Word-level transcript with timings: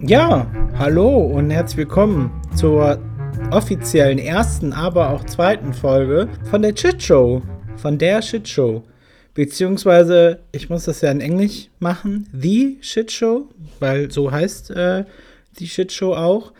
Ja, 0.00 0.50
hallo 0.78 1.16
und 1.16 1.50
herzlich 1.50 1.78
willkommen 1.78 2.30
zur 2.54 2.98
offiziellen 3.50 4.18
ersten, 4.18 4.72
aber 4.72 5.10
auch 5.10 5.24
zweiten 5.24 5.74
Folge 5.74 6.28
von 6.50 6.62
der 6.62 6.76
Shit 6.76 7.02
Show. 7.02 7.42
Von 7.76 7.98
der 7.98 8.22
Shit 8.22 8.48
Show. 8.48 8.82
Beziehungsweise, 9.34 10.40
ich 10.52 10.70
muss 10.70 10.84
das 10.84 11.00
ja 11.00 11.10
in 11.10 11.20
Englisch 11.20 11.68
machen, 11.78 12.28
The 12.32 12.78
Shit 12.80 13.10
Show, 13.10 13.48
weil 13.80 14.10
so 14.10 14.30
heißt 14.30 14.70
äh, 14.70 15.04
die 15.58 15.68
Shit 15.68 15.92
Show 15.92 16.14
auch. 16.14 16.52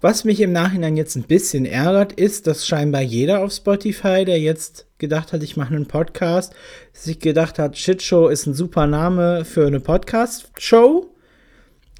Was 0.00 0.24
mich 0.24 0.40
im 0.40 0.52
Nachhinein 0.52 0.96
jetzt 0.96 1.16
ein 1.16 1.24
bisschen 1.24 1.66
ärgert, 1.66 2.12
ist, 2.12 2.46
dass 2.46 2.66
scheinbar 2.66 3.02
jeder 3.02 3.42
auf 3.42 3.52
Spotify, 3.52 4.24
der 4.24 4.38
jetzt 4.38 4.86
gedacht 4.98 5.32
hat, 5.32 5.42
ich 5.42 5.56
mache 5.56 5.74
einen 5.74 5.86
Podcast, 5.86 6.54
sich 6.92 7.18
gedacht 7.18 7.58
hat, 7.58 7.76
Shitshow 7.76 8.28
ist 8.28 8.46
ein 8.46 8.54
super 8.54 8.86
Name 8.86 9.44
für 9.44 9.66
eine 9.66 9.80
Podcast-Show. 9.80 11.08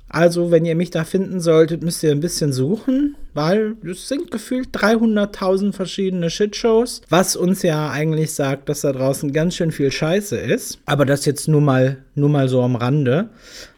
Also, 0.09 0.51
wenn 0.51 0.65
ihr 0.65 0.75
mich 0.75 0.91
da 0.91 1.05
finden 1.05 1.41
solltet, 1.41 1.83
müsst 1.83 2.03
ihr 2.03 2.13
ein 2.13 2.21
bisschen 2.21 2.53
suchen, 2.53 3.17
weil 3.35 3.77
es 3.85 4.09
sind 4.09 4.31
gefühlt 4.31 4.69
300.000 4.75 5.73
verschiedene 5.73 6.31
Shitshows, 6.31 7.03
was 7.11 7.37
uns 7.37 7.63
ja 7.63 7.91
eigentlich 7.91 8.33
sagt, 8.33 8.69
dass 8.69 8.81
da 8.81 8.93
draußen 8.93 9.33
ganz 9.33 9.55
schön 9.55 9.71
viel 9.71 9.93
Scheiße 9.93 10.37
ist. 10.37 10.79
Aber 10.87 11.05
das 11.05 11.27
jetzt 11.27 11.47
nur 11.47 11.61
mal, 11.61 11.99
nur 12.15 12.31
mal 12.31 12.49
so 12.49 12.63
am 12.63 12.77
Rande. 12.77 13.29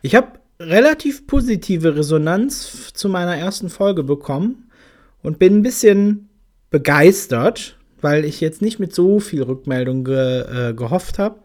Ich 0.03 0.15
habe 0.15 0.29
relativ 0.61 1.27
positive 1.27 1.97
Resonanz 1.97 2.93
zu 2.93 3.09
meiner 3.09 3.37
ersten 3.37 3.69
Folge 3.69 4.05
bekommen 4.05 4.71
und 5.23 5.39
bin 5.39 5.59
ein 5.59 5.63
bisschen 5.63 6.29
begeistert, 6.71 7.77
weil 8.01 8.25
ich 8.25 8.41
jetzt 8.41 8.63
nicht 8.63 8.79
mit 8.79 8.95
so 8.95 9.21
viel 9.21 9.43
Rückmeldung 9.43 10.05
ge, 10.05 10.43
äh, 10.71 10.75
gehofft 10.75 11.19
habe. 11.19 11.41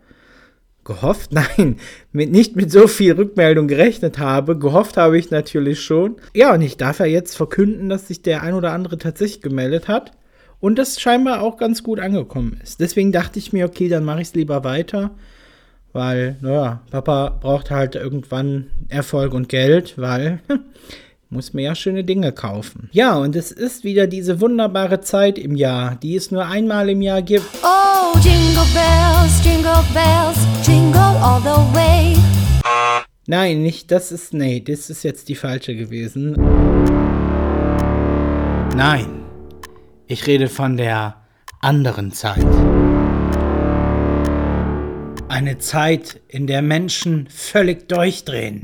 Gehofft? 0.86 1.32
Nein, 1.34 1.78
mit, 2.14 2.32
nicht 2.32 2.56
mit 2.56 2.72
so 2.72 2.88
viel 2.88 3.12
Rückmeldung 3.12 3.68
gerechnet 3.68 4.18
habe. 4.18 4.58
Gehofft 4.58 4.96
habe 4.96 5.18
ich 5.18 5.30
natürlich 5.30 5.82
schon. 5.82 6.16
Ja, 6.34 6.54
und 6.54 6.62
ich 6.62 6.78
darf 6.78 7.00
ja 7.00 7.06
jetzt 7.06 7.36
verkünden, 7.36 7.90
dass 7.90 8.08
sich 8.08 8.22
der 8.22 8.42
ein 8.42 8.54
oder 8.54 8.72
andere 8.72 8.98
tatsächlich 8.98 9.42
gemeldet 9.42 9.90
hat 9.90 10.14
und 10.62 10.80
das 10.80 11.02
scheinbar 11.02 11.42
auch 11.42 11.58
ganz 11.58 11.84
gut 11.84 12.00
angekommen 12.00 12.58
ist. 12.64 12.80
Deswegen 12.80 13.12
dachte 13.12 13.40
ich 13.40 13.52
mir, 13.52 13.66
okay, 13.66 13.90
dann 13.90 14.06
mache 14.06 14.22
ich 14.22 14.30
es 14.30 14.36
lieber 14.36 14.64
weiter 14.64 15.12
weil, 15.96 16.36
naja, 16.42 16.82
Papa 16.92 17.38
braucht 17.40 17.72
halt 17.72 17.96
irgendwann 17.96 18.68
Erfolg 18.90 19.34
und 19.34 19.48
Geld, 19.48 19.98
weil 19.98 20.42
muss 21.30 21.54
mir 21.54 21.62
ja 21.64 21.74
schöne 21.74 22.04
Dinge 22.04 22.34
kaufen. 22.34 22.90
Ja, 22.92 23.16
und 23.16 23.34
es 23.36 23.52
ist 23.54 23.86
wieder 23.86 24.06
diese 24.06 24.42
wunderbare 24.42 25.00
Zeit 25.00 25.40
im 25.40 25.56
Jahr, 25.56 25.96
die 25.96 26.18
es 26.18 26.32
nur 26.32 26.46
einmal 26.46 26.90
im 26.90 27.02
Jahr 27.02 27.22
gibt. 27.22 27.46
Oh, 27.64 27.95
Jingle 28.26 28.66
Bells, 28.74 29.46
Jingle 29.46 29.84
Bells, 29.94 30.68
Jingle 30.68 31.00
all 31.22 31.40
the 31.42 31.76
way. 31.76 32.18
Nein, 33.28 33.62
nicht, 33.62 33.92
das 33.92 34.12
ist, 34.12 34.34
nee, 34.34 34.60
das 34.62 34.90
ist 34.90 35.04
jetzt 35.04 35.30
die 35.30 35.36
falsche 35.36 35.76
gewesen. 35.76 36.34
Nein, 38.76 39.24
ich 40.08 40.26
rede 40.26 40.48
von 40.48 40.76
der 40.76 41.18
anderen 41.62 42.12
Zeit. 42.14 42.44
Eine 45.28 45.60
Zeit, 45.60 46.20
in 46.28 46.48
der 46.48 46.64
Menschen 46.64 47.28
völlig 47.30 47.88
durchdrehen. 47.88 48.62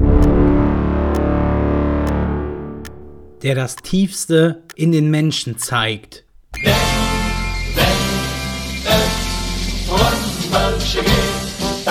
Der 3.44 3.54
das 3.54 3.76
Tiefste 3.76 4.64
in 4.76 4.92
den 4.92 5.12
Menschen 5.12 5.60
zeigt. 5.60 6.24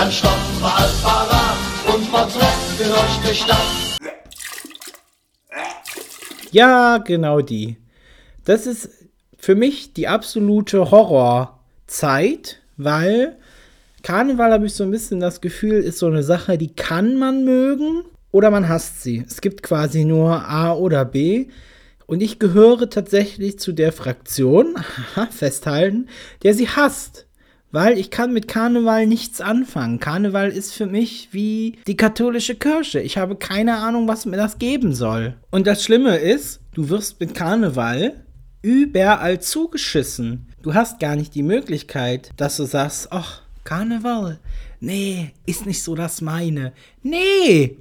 Dann 0.00 0.10
stoppen 0.10 0.60
wir 0.60 0.76
als 0.76 1.02
parat 1.02 1.58
und 1.94 2.10
man 2.10 2.26
treffen 2.26 2.90
euch 2.90 3.28
die 3.28 3.34
Stadt. 3.34 3.66
Ja, 6.52 6.98
genau 6.98 7.42
die. 7.42 7.76
Das 8.46 8.66
ist 8.66 8.88
für 9.36 9.54
mich 9.54 9.92
die 9.92 10.08
absolute 10.08 10.90
Horrorzeit, 10.90 12.62
weil 12.78 13.36
Karneval 14.02 14.52
habe 14.52 14.66
ich 14.66 14.74
so 14.74 14.84
ein 14.84 14.90
bisschen 14.90 15.20
das 15.20 15.42
Gefühl, 15.42 15.82
ist 15.82 15.98
so 15.98 16.06
eine 16.06 16.22
Sache, 16.22 16.56
die 16.56 16.74
kann 16.74 17.18
man 17.18 17.44
mögen 17.44 18.04
oder 18.32 18.50
man 18.50 18.70
hasst 18.70 19.02
sie. 19.02 19.22
Es 19.26 19.42
gibt 19.42 19.62
quasi 19.62 20.06
nur 20.06 20.48
A 20.48 20.72
oder 20.72 21.04
B. 21.04 21.48
Und 22.06 22.22
ich 22.22 22.38
gehöre 22.38 22.88
tatsächlich 22.88 23.58
zu 23.58 23.72
der 23.72 23.92
Fraktion, 23.92 24.76
festhalten, 25.30 26.08
der 26.42 26.54
sie 26.54 26.68
hasst. 26.68 27.26
Weil 27.72 27.98
ich 27.98 28.10
kann 28.10 28.32
mit 28.32 28.48
Karneval 28.48 29.06
nichts 29.06 29.40
anfangen. 29.40 30.00
Karneval 30.00 30.50
ist 30.50 30.72
für 30.72 30.86
mich 30.86 31.28
wie 31.30 31.78
die 31.86 31.96
katholische 31.96 32.56
Kirche. 32.56 33.00
Ich 33.00 33.16
habe 33.16 33.36
keine 33.36 33.76
Ahnung, 33.76 34.08
was 34.08 34.26
mir 34.26 34.36
das 34.36 34.58
geben 34.58 34.92
soll. 34.92 35.34
Und 35.50 35.66
das 35.66 35.84
Schlimme 35.84 36.16
ist, 36.16 36.60
du 36.74 36.88
wirst 36.88 37.20
mit 37.20 37.34
Karneval 37.34 38.24
überall 38.62 39.40
zugeschissen. 39.40 40.46
Du 40.62 40.74
hast 40.74 40.98
gar 40.98 41.14
nicht 41.14 41.34
die 41.34 41.42
Möglichkeit, 41.42 42.30
dass 42.36 42.56
du 42.56 42.64
sagst, 42.64 43.08
ach, 43.12 43.42
Karneval? 43.64 44.40
Nee, 44.80 45.32
ist 45.46 45.66
nicht 45.66 45.82
so 45.82 45.94
das 45.94 46.20
meine. 46.20 46.72
Nee! 47.02 47.76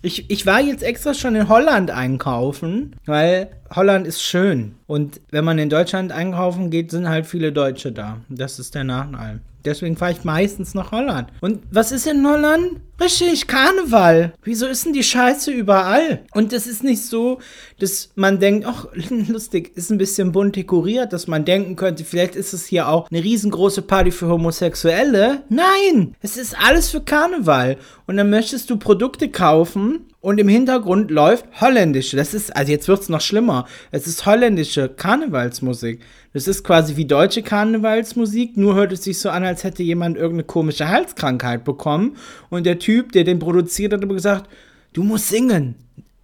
Ich, 0.00 0.30
ich 0.30 0.46
war 0.46 0.60
jetzt 0.60 0.82
extra 0.82 1.12
schon 1.12 1.34
in 1.34 1.48
Holland 1.48 1.90
einkaufen, 1.90 2.94
weil 3.04 3.50
Holland 3.74 4.06
ist 4.06 4.22
schön. 4.22 4.76
Und 4.86 5.20
wenn 5.30 5.44
man 5.44 5.58
in 5.58 5.70
Deutschland 5.70 6.12
einkaufen 6.12 6.70
geht, 6.70 6.90
sind 6.90 7.08
halt 7.08 7.26
viele 7.26 7.52
Deutsche 7.52 7.90
da. 7.90 8.18
Das 8.28 8.58
ist 8.58 8.74
der 8.74 8.84
Nachteil. 8.84 9.40
Deswegen 9.64 9.96
fahre 9.96 10.12
ich 10.12 10.24
meistens 10.24 10.74
nach 10.74 10.92
Holland. 10.92 11.30
Und 11.40 11.62
was 11.70 11.90
ist 11.90 12.06
in 12.06 12.24
Holland? 12.26 12.80
Richtig, 13.00 13.46
Karneval. 13.46 14.32
Wieso 14.42 14.66
ist 14.66 14.84
denn 14.84 14.92
die 14.92 15.04
Scheiße 15.04 15.52
überall? 15.52 16.24
Und 16.34 16.52
es 16.52 16.66
ist 16.66 16.82
nicht 16.82 17.04
so, 17.04 17.38
dass 17.78 18.10
man 18.16 18.40
denkt, 18.40 18.66
ach, 18.66 18.86
lustig, 19.28 19.76
ist 19.76 19.90
ein 19.90 19.98
bisschen 19.98 20.32
bunt 20.32 20.56
dekoriert, 20.56 21.12
dass 21.12 21.28
man 21.28 21.44
denken 21.44 21.76
könnte, 21.76 22.04
vielleicht 22.04 22.34
ist 22.34 22.52
es 22.52 22.66
hier 22.66 22.88
auch 22.88 23.08
eine 23.10 23.22
riesengroße 23.22 23.82
Party 23.82 24.10
für 24.10 24.28
Homosexuelle. 24.28 25.42
Nein, 25.48 26.16
es 26.22 26.36
ist 26.36 26.56
alles 26.60 26.90
für 26.90 27.00
Karneval. 27.00 27.76
Und 28.06 28.16
dann 28.16 28.30
möchtest 28.30 28.68
du 28.68 28.76
Produkte 28.76 29.28
kaufen 29.28 30.06
und 30.20 30.38
im 30.38 30.48
Hintergrund 30.48 31.10
läuft 31.12 31.46
holländische. 31.60 32.16
Das 32.16 32.34
ist, 32.34 32.54
also 32.56 32.72
jetzt 32.72 32.88
wird 32.88 33.00
es 33.00 33.08
noch 33.08 33.20
schlimmer. 33.20 33.66
Es 33.92 34.06
ist 34.06 34.26
holländische 34.26 34.88
Karnevalsmusik. 34.88 36.00
Das 36.34 36.46
ist 36.46 36.64
quasi 36.64 36.96
wie 36.96 37.04
deutsche 37.04 37.42
Karnevalsmusik, 37.42 38.56
nur 38.56 38.74
hört 38.74 38.92
es 38.92 39.04
sich 39.04 39.18
so 39.18 39.30
an, 39.30 39.44
als 39.44 39.64
hätte 39.64 39.82
jemand 39.82 40.16
irgendeine 40.16 40.44
komische 40.44 40.88
Halskrankheit 40.88 41.64
bekommen. 41.64 42.16
Und 42.50 42.66
der 42.66 42.78
Typ, 42.78 42.87
der 43.12 43.24
den 43.24 43.38
produziert 43.38 43.92
hat, 43.92 44.08
gesagt, 44.08 44.48
du 44.92 45.02
musst 45.02 45.28
singen. 45.28 45.74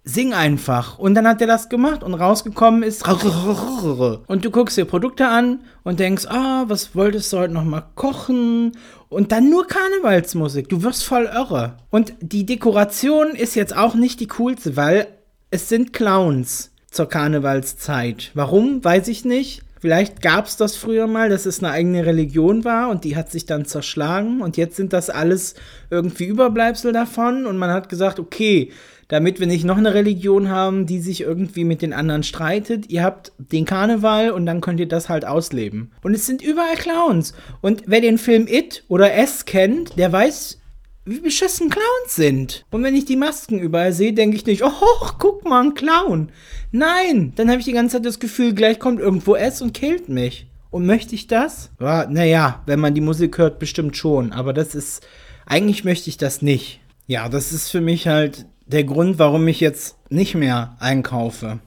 Sing 0.07 0.33
einfach. 0.33 0.99
Und 0.99 1.15
dann 1.15 1.27
hat 1.27 1.41
er 1.41 1.47
das 1.47 1.67
gemacht 1.67 2.03
und 2.03 2.13
rausgekommen 2.13 2.83
ist. 2.83 3.07
Und 4.27 4.45
du 4.45 4.51
guckst 4.51 4.77
dir 4.77 4.85
Produkte 4.85 5.27
an 5.27 5.61
und 5.83 5.99
denkst, 5.99 6.27
ah, 6.27 6.65
was 6.67 6.95
wolltest 6.95 7.33
du 7.33 7.37
heute 7.39 7.53
nochmal 7.53 7.85
kochen? 7.95 8.73
Und 9.09 9.31
dann 9.31 9.49
nur 9.49 9.65
Karnevalsmusik. 9.65 10.69
Du 10.69 10.83
wirst 10.83 11.03
voll 11.03 11.23
irre. 11.23 11.77
Und 11.89 12.13
die 12.21 12.45
Dekoration 12.45 13.29
ist 13.29 13.55
jetzt 13.55 13.75
auch 13.75 13.95
nicht 13.95 14.19
die 14.19 14.27
coolste, 14.27 14.77
weil 14.77 15.07
es 15.49 15.69
sind 15.69 15.91
Clowns 15.91 16.71
zur 16.91 17.07
Karnevalszeit. 17.07 18.31
Warum? 18.35 18.83
Weiß 18.83 19.07
ich 19.07 19.25
nicht. 19.25 19.63
Vielleicht 19.85 20.23
gab 20.23 20.47
es 20.47 20.57
das 20.57 20.75
früher 20.75 21.05
mal, 21.05 21.29
dass 21.29 21.45
es 21.45 21.59
eine 21.59 21.71
eigene 21.71 22.07
Religion 22.07 22.63
war 22.63 22.89
und 22.89 23.03
die 23.03 23.15
hat 23.15 23.31
sich 23.31 23.45
dann 23.45 23.65
zerschlagen 23.65 24.41
und 24.41 24.57
jetzt 24.57 24.77
sind 24.77 24.93
das 24.93 25.11
alles 25.11 25.53
irgendwie 25.91 26.25
Überbleibsel 26.25 26.91
davon 26.91 27.45
und 27.45 27.59
man 27.59 27.69
hat 27.69 27.87
gesagt, 27.87 28.19
okay, 28.19 28.71
damit 29.09 29.39
wir 29.39 29.45
nicht 29.45 29.63
noch 29.63 29.77
eine 29.77 29.93
Religion 29.93 30.49
haben, 30.49 30.87
die 30.87 31.01
sich 31.01 31.21
irgendwie 31.21 31.65
mit 31.65 31.83
den 31.83 31.93
anderen 31.93 32.23
streitet. 32.23 32.89
Ihr 32.89 33.03
habt 33.03 33.31
den 33.37 33.65
Karneval 33.65 34.31
und 34.31 34.47
dann 34.47 34.59
könnt 34.59 34.79
ihr 34.79 34.87
das 34.87 35.07
halt 35.07 35.23
ausleben. 35.23 35.91
Und 36.01 36.15
es 36.15 36.25
sind 36.25 36.41
überall 36.41 36.77
Clowns. 36.77 37.35
Und 37.61 37.83
wer 37.85 38.01
den 38.01 38.17
Film 38.17 38.47
It 38.47 38.85
oder 38.87 39.13
S 39.13 39.45
kennt, 39.45 39.99
der 39.99 40.11
weiß, 40.11 40.57
wie 41.05 41.19
beschissen 41.19 41.69
Clowns 41.69 42.15
sind. 42.15 42.65
Und 42.71 42.83
wenn 42.83 42.95
ich 42.95 43.05
die 43.05 43.15
Masken 43.15 43.59
überall 43.59 43.93
sehe, 43.93 44.13
denke 44.13 44.35
ich 44.35 44.45
nicht, 44.45 44.63
oh, 44.63 45.09
guck 45.19 45.45
mal, 45.45 45.63
ein 45.63 45.75
Clown. 45.75 46.31
Nein, 46.71 47.33
dann 47.35 47.49
habe 47.49 47.59
ich 47.59 47.65
die 47.65 47.73
ganze 47.73 47.97
Zeit 47.97 48.05
das 48.05 48.19
Gefühl, 48.19 48.53
gleich 48.53 48.79
kommt 48.79 48.99
irgendwo 48.99 49.35
S 49.35 49.61
und 49.61 49.73
killt 49.73 50.09
mich. 50.09 50.47
Und 50.71 50.85
möchte 50.85 51.15
ich 51.15 51.27
das? 51.27 51.69
Ja, 51.79 52.05
naja, 52.09 52.61
wenn 52.65 52.81
man 52.81 52.93
die 52.93 53.01
Musik 53.01 53.37
hört, 53.37 53.59
bestimmt 53.59 53.95
schon. 53.95 54.33
Aber 54.33 54.51
das 54.51 54.75
ist, 54.75 55.07
eigentlich 55.45 55.85
möchte 55.85 56.09
ich 56.09 56.17
das 56.17 56.41
nicht. 56.41 56.81
Ja, 57.07 57.29
das 57.29 57.53
ist 57.53 57.69
für 57.69 57.81
mich 57.81 58.07
halt 58.07 58.45
der 58.65 58.83
Grund, 58.83 59.19
warum 59.19 59.47
ich 59.47 59.59
jetzt 59.59 59.95
nicht 60.09 60.35
mehr 60.35 60.75
einkaufe, 60.79 61.59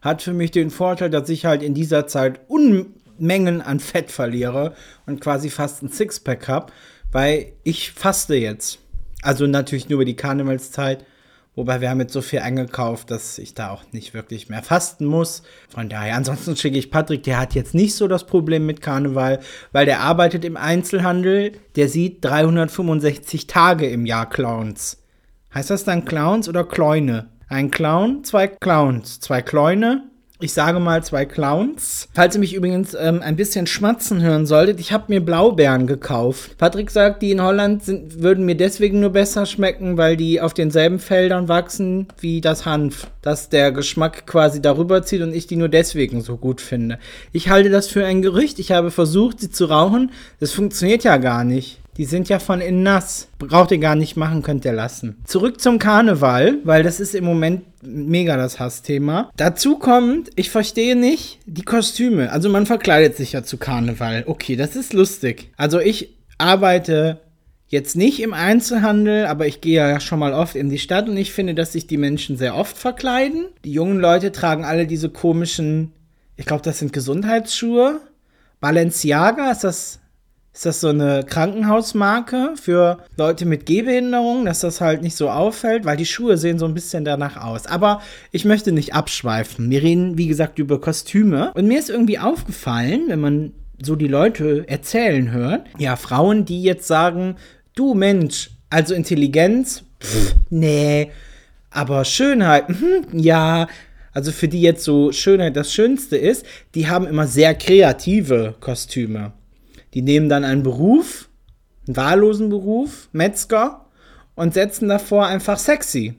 hat 0.00 0.22
für 0.22 0.32
mich 0.32 0.50
den 0.50 0.70
Vorteil, 0.70 1.08
dass 1.08 1.28
ich 1.28 1.44
halt 1.44 1.62
in 1.62 1.72
dieser 1.72 2.06
Zeit 2.08 2.40
Unmengen 2.48 3.62
an 3.62 3.78
Fett 3.78 4.10
verliere 4.10 4.74
und 5.06 5.20
quasi 5.20 5.48
fast 5.48 5.82
ein 5.82 5.88
Sixpack 5.88 6.48
habe, 6.48 6.72
weil 7.12 7.52
ich 7.62 7.92
faste 7.92 8.34
jetzt. 8.34 8.80
Also 9.22 9.46
natürlich 9.46 9.88
nur 9.88 9.98
über 9.98 10.04
die 10.04 10.16
Karnevalszeit, 10.16 11.04
wobei 11.54 11.80
wir 11.80 11.90
haben 11.90 12.00
jetzt 12.00 12.12
so 12.12 12.22
viel 12.22 12.40
eingekauft, 12.40 13.10
dass 13.10 13.38
ich 13.38 13.54
da 13.54 13.70
auch 13.70 13.84
nicht 13.92 14.14
wirklich 14.14 14.48
mehr 14.48 14.62
fasten 14.62 15.04
muss. 15.04 15.42
Von 15.68 15.88
daher, 15.88 16.16
ansonsten 16.16 16.56
schicke 16.56 16.78
ich 16.78 16.90
Patrick, 16.90 17.22
der 17.22 17.38
hat 17.38 17.54
jetzt 17.54 17.74
nicht 17.74 17.94
so 17.94 18.08
das 18.08 18.26
Problem 18.26 18.66
mit 18.66 18.80
Karneval, 18.80 19.38
weil 19.70 19.86
der 19.86 20.00
arbeitet 20.00 20.44
im 20.44 20.56
Einzelhandel, 20.56 21.52
der 21.76 21.88
sieht 21.88 22.24
365 22.24 23.46
Tage 23.46 23.88
im 23.88 24.06
Jahr 24.06 24.28
Clowns. 24.28 24.98
Heißt 25.54 25.70
das 25.70 25.84
dann 25.84 26.04
Clowns 26.04 26.48
oder 26.48 26.64
Kleune? 26.64 27.28
Ein 27.48 27.70
Clown, 27.70 28.24
zwei 28.24 28.48
Clowns, 28.48 29.20
zwei 29.20 29.42
Kleune, 29.42 30.10
ich 30.42 30.52
sage 30.52 30.80
mal 30.80 31.02
zwei 31.04 31.24
Clowns. 31.24 32.08
Falls 32.12 32.34
ihr 32.34 32.40
mich 32.40 32.54
übrigens 32.54 32.94
ähm, 32.94 33.22
ein 33.22 33.36
bisschen 33.36 33.66
schmatzen 33.66 34.22
hören 34.22 34.46
solltet, 34.46 34.80
ich 34.80 34.92
habe 34.92 35.04
mir 35.08 35.20
Blaubeeren 35.20 35.86
gekauft. 35.86 36.56
Patrick 36.58 36.90
sagt, 36.90 37.22
die 37.22 37.30
in 37.30 37.42
Holland 37.42 37.84
sind, 37.84 38.22
würden 38.22 38.44
mir 38.44 38.56
deswegen 38.56 39.00
nur 39.00 39.10
besser 39.10 39.46
schmecken, 39.46 39.96
weil 39.96 40.16
die 40.16 40.40
auf 40.40 40.54
denselben 40.54 40.98
Feldern 40.98 41.48
wachsen 41.48 42.08
wie 42.20 42.40
das 42.40 42.66
Hanf. 42.66 43.06
Dass 43.22 43.48
der 43.48 43.72
Geschmack 43.72 44.26
quasi 44.26 44.60
darüber 44.60 45.02
zieht 45.02 45.22
und 45.22 45.34
ich 45.34 45.46
die 45.46 45.56
nur 45.56 45.68
deswegen 45.68 46.22
so 46.22 46.36
gut 46.36 46.60
finde. 46.60 46.98
Ich 47.32 47.48
halte 47.48 47.70
das 47.70 47.88
für 47.88 48.04
ein 48.04 48.22
Gerücht. 48.22 48.58
Ich 48.58 48.72
habe 48.72 48.90
versucht, 48.90 49.40
sie 49.40 49.50
zu 49.50 49.66
rauchen. 49.66 50.10
Das 50.40 50.52
funktioniert 50.52 51.04
ja 51.04 51.18
gar 51.18 51.44
nicht. 51.44 51.81
Die 51.98 52.06
sind 52.06 52.28
ja 52.30 52.38
von 52.38 52.60
innen 52.60 52.82
nass. 52.82 53.28
Braucht 53.38 53.70
ihr 53.70 53.78
gar 53.78 53.96
nicht 53.96 54.16
machen, 54.16 54.42
könnt 54.42 54.64
ihr 54.64 54.72
lassen. 54.72 55.18
Zurück 55.24 55.60
zum 55.60 55.78
Karneval, 55.78 56.58
weil 56.64 56.82
das 56.82 57.00
ist 57.00 57.14
im 57.14 57.24
Moment 57.24 57.64
mega 57.82 58.36
das 58.36 58.58
Hassthema. 58.58 59.30
Dazu 59.36 59.78
kommt, 59.78 60.30
ich 60.36 60.50
verstehe 60.50 60.96
nicht 60.96 61.40
die 61.44 61.62
Kostüme. 61.62 62.32
Also 62.32 62.48
man 62.48 62.64
verkleidet 62.64 63.16
sich 63.16 63.32
ja 63.32 63.42
zu 63.42 63.58
Karneval. 63.58 64.24
Okay, 64.26 64.56
das 64.56 64.74
ist 64.74 64.94
lustig. 64.94 65.52
Also 65.56 65.80
ich 65.80 66.16
arbeite 66.38 67.20
jetzt 67.72 67.96
nicht 67.96 68.20
im 68.20 68.34
Einzelhandel, 68.34 69.26
aber 69.26 69.46
ich 69.46 69.60
gehe 69.60 69.76
ja 69.76 70.00
schon 70.00 70.18
mal 70.18 70.34
oft 70.34 70.56
in 70.56 70.68
die 70.68 70.78
Stadt 70.78 71.08
und 71.08 71.16
ich 71.16 71.32
finde, 71.32 71.54
dass 71.54 71.72
sich 71.72 71.86
die 71.86 71.96
Menschen 71.96 72.36
sehr 72.36 72.54
oft 72.54 72.76
verkleiden. 72.76 73.46
Die 73.64 73.72
jungen 73.72 73.98
Leute 73.98 74.30
tragen 74.30 74.64
alle 74.64 74.86
diese 74.86 75.08
komischen, 75.08 75.92
ich 76.36 76.44
glaube, 76.44 76.62
das 76.62 76.78
sind 76.78 76.92
Gesundheitsschuhe. 76.92 78.00
Balenciaga, 78.60 79.50
ist 79.50 79.64
das 79.64 80.01
ist 80.52 80.66
das 80.66 80.80
so 80.80 80.88
eine 80.88 81.24
Krankenhausmarke 81.24 82.54
für 82.60 82.98
Leute 83.16 83.46
mit 83.46 83.64
Gehbehinderung, 83.64 84.44
dass 84.44 84.60
das 84.60 84.82
halt 84.82 85.00
nicht 85.00 85.16
so 85.16 85.30
auffällt, 85.30 85.86
weil 85.86 85.96
die 85.96 86.04
Schuhe 86.04 86.36
sehen 86.36 86.58
so 86.58 86.66
ein 86.66 86.74
bisschen 86.74 87.04
danach 87.06 87.42
aus. 87.42 87.66
Aber 87.66 88.02
ich 88.32 88.44
möchte 88.44 88.70
nicht 88.70 88.94
abschweifen. 88.94 89.70
Wir 89.70 89.82
reden, 89.82 90.18
wie 90.18 90.26
gesagt, 90.26 90.58
über 90.58 90.78
Kostüme. 90.78 91.52
Und 91.54 91.68
mir 91.68 91.78
ist 91.78 91.88
irgendwie 91.88 92.18
aufgefallen, 92.18 93.04
wenn 93.08 93.20
man 93.20 93.52
so 93.82 93.96
die 93.96 94.08
Leute 94.08 94.64
erzählen 94.68 95.32
hört, 95.32 95.66
ja, 95.78 95.96
Frauen, 95.96 96.44
die 96.44 96.62
jetzt 96.62 96.86
sagen, 96.86 97.36
du 97.74 97.94
Mensch, 97.94 98.50
also 98.68 98.94
Intelligenz, 98.94 99.84
pff, 100.00 100.34
nee, 100.50 101.10
aber 101.70 102.04
Schönheit, 102.04 102.68
mh, 102.68 103.06
ja, 103.14 103.68
also 104.12 104.30
für 104.30 104.48
die 104.48 104.60
jetzt 104.60 104.84
so 104.84 105.10
Schönheit 105.12 105.56
das 105.56 105.72
Schönste 105.72 106.18
ist, 106.18 106.44
die 106.74 106.88
haben 106.88 107.06
immer 107.06 107.26
sehr 107.26 107.54
kreative 107.54 108.54
Kostüme. 108.60 109.32
Die 109.94 110.02
nehmen 110.02 110.28
dann 110.28 110.44
einen 110.44 110.62
Beruf, 110.62 111.28
einen 111.86 111.96
wahllosen 111.96 112.48
Beruf, 112.48 113.08
Metzger, 113.12 113.86
und 114.34 114.54
setzen 114.54 114.88
davor 114.88 115.26
einfach 115.26 115.58
sexy. 115.58 116.14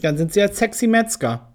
Dann 0.00 0.16
sind 0.16 0.32
sie 0.32 0.42
als 0.42 0.58
sexy 0.58 0.86
Metzger. 0.86 1.52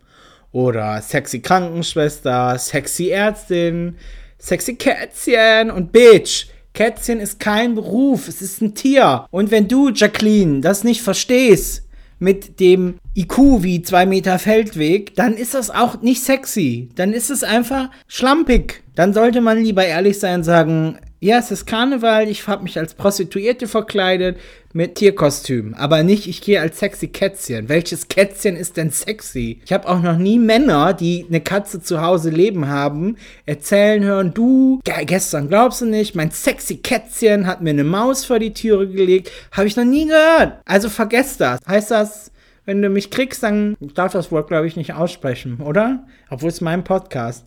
Oder 0.51 1.01
sexy 1.01 1.39
Krankenschwester, 1.39 2.57
sexy 2.59 3.09
Ärztin, 3.09 3.95
sexy 4.37 4.75
Kätzchen 4.75 5.71
und 5.71 5.91
Bitch. 5.91 6.47
Kätzchen 6.73 7.19
ist 7.19 7.39
kein 7.39 7.75
Beruf, 7.75 8.27
es 8.27 8.41
ist 8.41 8.61
ein 8.61 8.75
Tier. 8.75 9.25
Und 9.31 9.51
wenn 9.51 9.67
du, 9.67 9.89
Jacqueline, 9.89 10.61
das 10.61 10.83
nicht 10.83 11.01
verstehst, 11.01 11.83
mit 12.19 12.59
dem 12.59 12.95
IQ 13.15 13.63
wie 13.63 13.81
zwei 13.81 14.05
Meter 14.05 14.39
Feldweg, 14.39 15.15
dann 15.15 15.33
ist 15.35 15.53
das 15.53 15.69
auch 15.69 16.01
nicht 16.01 16.23
sexy. 16.23 16.89
Dann 16.95 17.13
ist 17.13 17.29
es 17.29 17.43
einfach 17.43 17.89
schlampig. 18.07 18.83
Dann 18.95 19.13
sollte 19.13 19.41
man 19.41 19.61
lieber 19.61 19.85
ehrlich 19.85 20.19
sein 20.19 20.35
und 20.35 20.43
sagen, 20.43 20.99
ja, 21.23 21.37
es 21.37 21.51
ist 21.51 21.65
Karneval, 21.65 22.27
ich 22.27 22.45
habe 22.49 22.63
mich 22.63 22.77
als 22.77 22.95
Prostituierte 22.95 23.65
verkleidet 23.65 24.37
mit 24.73 24.95
Tierkostüm. 24.95 25.73
Aber 25.73 26.03
nicht, 26.03 26.27
ich 26.27 26.41
gehe 26.41 26.59
als 26.59 26.79
sexy 26.79 27.07
Kätzchen. 27.07 27.69
Welches 27.69 28.09
Kätzchen 28.09 28.57
ist 28.57 28.75
denn 28.75 28.91
sexy? 28.91 29.61
Ich 29.63 29.71
habe 29.71 29.87
auch 29.87 30.01
noch 30.01 30.17
nie 30.17 30.37
Männer, 30.37 30.93
die 30.93 31.25
eine 31.29 31.39
Katze 31.39 31.81
zu 31.81 32.01
Hause 32.01 32.29
leben 32.29 32.67
haben, 32.67 33.15
erzählen 33.45 34.03
hören, 34.03 34.33
du, 34.33 34.81
gestern 34.83 35.47
glaubst 35.47 35.79
du 35.79 35.85
nicht, 35.85 36.13
mein 36.13 36.31
sexy 36.31 36.75
Kätzchen 36.75 37.47
hat 37.47 37.61
mir 37.61 37.69
eine 37.69 37.85
Maus 37.85 38.25
vor 38.25 38.39
die 38.39 38.51
Türe 38.51 38.89
gelegt. 38.89 39.31
Habe 39.53 39.67
ich 39.67 39.77
noch 39.77 39.85
nie 39.85 40.07
gehört. 40.07 40.59
Also 40.65 40.89
vergesst 40.89 41.39
das. 41.39 41.61
Heißt 41.65 41.91
das, 41.91 42.31
wenn 42.65 42.81
du 42.81 42.89
mich 42.89 43.11
kriegst, 43.11 43.43
dann 43.43 43.77
darf 43.79 44.11
das 44.11 44.29
Wort, 44.29 44.49
glaube 44.49 44.67
ich, 44.67 44.75
nicht 44.75 44.93
aussprechen, 44.93 45.61
oder? 45.61 46.05
Obwohl 46.29 46.49
es 46.49 46.59
mein 46.59 46.83
Podcast. 46.83 47.45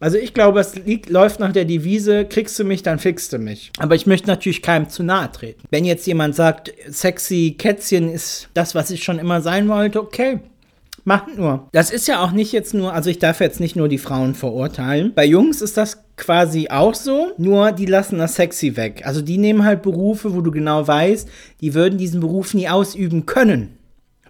Also 0.00 0.16
ich 0.16 0.34
glaube, 0.34 0.60
es 0.60 0.74
liegt, 0.76 1.10
läuft 1.10 1.40
nach 1.40 1.52
der 1.52 1.64
Devise, 1.64 2.24
kriegst 2.24 2.58
du 2.58 2.64
mich, 2.64 2.82
dann 2.82 2.98
fixst 2.98 3.32
du 3.32 3.38
mich. 3.38 3.72
Aber 3.78 3.94
ich 3.94 4.06
möchte 4.06 4.28
natürlich 4.28 4.62
keinem 4.62 4.88
zu 4.88 5.02
nahe 5.02 5.30
treten. 5.32 5.62
Wenn 5.70 5.84
jetzt 5.84 6.06
jemand 6.06 6.34
sagt, 6.34 6.72
sexy 6.88 7.56
Kätzchen 7.58 8.08
ist 8.08 8.48
das, 8.54 8.74
was 8.74 8.90
ich 8.90 9.02
schon 9.02 9.18
immer 9.18 9.40
sein 9.40 9.68
wollte, 9.68 10.00
okay. 10.00 10.40
Macht 11.04 11.38
nur. 11.38 11.68
Das 11.72 11.90
ist 11.90 12.06
ja 12.06 12.22
auch 12.22 12.32
nicht 12.32 12.52
jetzt 12.52 12.74
nur, 12.74 12.92
also 12.92 13.08
ich 13.08 13.18
darf 13.18 13.40
jetzt 13.40 13.60
nicht 13.60 13.76
nur 13.76 13.88
die 13.88 13.96
Frauen 13.96 14.34
verurteilen. 14.34 15.12
Bei 15.14 15.24
Jungs 15.24 15.62
ist 15.62 15.78
das 15.78 16.02
quasi 16.16 16.68
auch 16.68 16.94
so, 16.94 17.32
nur 17.38 17.72
die 17.72 17.86
lassen 17.86 18.18
das 18.18 18.34
sexy 18.34 18.76
weg. 18.76 19.02
Also 19.06 19.22
die 19.22 19.38
nehmen 19.38 19.64
halt 19.64 19.80
Berufe, 19.80 20.34
wo 20.34 20.42
du 20.42 20.50
genau 20.50 20.86
weißt, 20.86 21.28
die 21.62 21.72
würden 21.72 21.98
diesen 21.98 22.20
Beruf 22.20 22.52
nie 22.52 22.68
ausüben 22.68 23.24
können. 23.24 23.78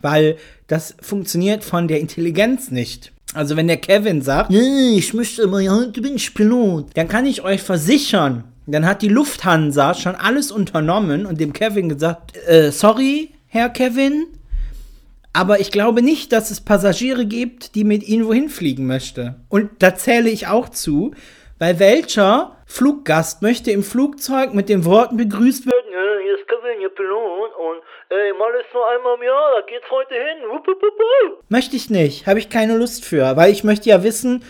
Weil 0.00 0.36
das 0.68 0.94
funktioniert 1.00 1.64
von 1.64 1.88
der 1.88 1.98
Intelligenz 1.98 2.70
nicht. 2.70 3.12
Also 3.34 3.56
wenn 3.56 3.68
der 3.68 3.76
Kevin 3.76 4.22
sagt, 4.22 4.52
ich 4.52 5.12
möchte 5.12 5.42
immer, 5.42 5.60
ja, 5.60 5.84
du 5.84 6.00
bist 6.00 6.34
Pilot, 6.34 6.86
dann 6.94 7.08
kann 7.08 7.26
ich 7.26 7.42
euch 7.42 7.62
versichern, 7.62 8.44
dann 8.66 8.86
hat 8.86 9.02
die 9.02 9.08
Lufthansa 9.08 9.94
schon 9.94 10.14
alles 10.14 10.50
unternommen 10.50 11.26
und 11.26 11.40
dem 11.40 11.52
Kevin 11.52 11.88
gesagt, 11.88 12.36
äh, 12.46 12.70
sorry, 12.70 13.30
Herr 13.46 13.68
Kevin, 13.68 14.26
aber 15.32 15.60
ich 15.60 15.70
glaube 15.70 16.02
nicht, 16.02 16.32
dass 16.32 16.50
es 16.50 16.60
Passagiere 16.62 17.26
gibt, 17.26 17.74
die 17.74 17.84
mit 17.84 18.06
Ihnen 18.08 18.26
wohin 18.26 18.48
fliegen 18.48 18.86
möchte. 18.86 19.36
Und 19.48 19.70
da 19.78 19.94
zähle 19.94 20.30
ich 20.30 20.46
auch 20.46 20.68
zu, 20.68 21.12
weil 21.58 21.78
welcher 21.78 22.56
Fluggast 22.66 23.42
möchte 23.42 23.70
im 23.70 23.82
Flugzeug 23.82 24.54
mit 24.54 24.68
den 24.68 24.84
Worten 24.84 25.16
begrüßt 25.16 25.66
werden, 25.66 25.92
ja, 25.92 26.22
hier 26.22 26.34
ist 26.34 26.48
Kevin, 26.48 26.80
Ihr 26.80 26.90
Pilot 26.90 27.50
und 27.56 27.82
ey, 28.10 28.32
mal 28.38 28.52
ist 28.60 28.72
nur 28.72 28.88
einmal 28.88 29.16
im 29.16 29.22
Jahr, 29.22 29.60
da 29.60 29.66
geht's 29.66 29.90
heute 29.90 30.14
hin. 30.14 30.48
Wupp, 30.50 30.66
Möchte 31.48 31.76
ich 31.76 31.90
nicht, 31.90 32.26
habe 32.26 32.38
ich 32.38 32.48
keine 32.48 32.76
Lust 32.76 33.04
für, 33.04 33.36
weil 33.36 33.52
ich 33.52 33.64
möchte 33.64 33.88
ja 33.90 34.02
wissen, 34.02 34.44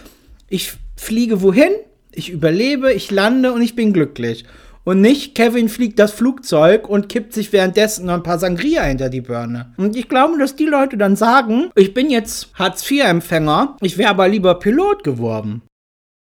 ich 0.49 0.73
fliege 0.97 1.43
wohin, 1.43 1.73
ich 2.13 2.31
überlebe, 2.31 2.93
ich 2.93 3.11
lande 3.11 3.53
und 3.53 3.63
ich 3.63 3.77
bin 3.77 3.93
glücklich. 3.93 4.45
Und 4.85 5.03
nicht, 5.03 5.35
Kevin 5.35 5.69
fliegt 5.69 5.99
das 5.99 6.13
Flugzeug 6.13 6.89
und 6.89 7.11
kippt 7.11 7.35
sich 7.35 7.53
währenddessen 7.53 8.07
noch 8.07 8.15
ein 8.15 8.23
paar 8.23 8.39
Sangria 8.39 8.85
hinter 8.85 9.11
die 9.11 9.21
Birne. 9.21 9.75
Und 9.77 9.95
ich 9.97 10.09
glaube, 10.09 10.39
dass 10.39 10.57
die 10.57 10.65
Leute 10.65 10.97
dann 10.97 11.15
sagen, 11.15 11.71
ich 11.75 11.93
bin 11.93 12.09
jetzt 12.09 12.55
Hartz-IV-Empfänger, 12.55 13.77
ich 13.83 13.99
wäre 13.99 14.11
aber 14.11 14.29
lieber 14.29 14.55
Pilot 14.55 15.05
geworden. 15.05 15.61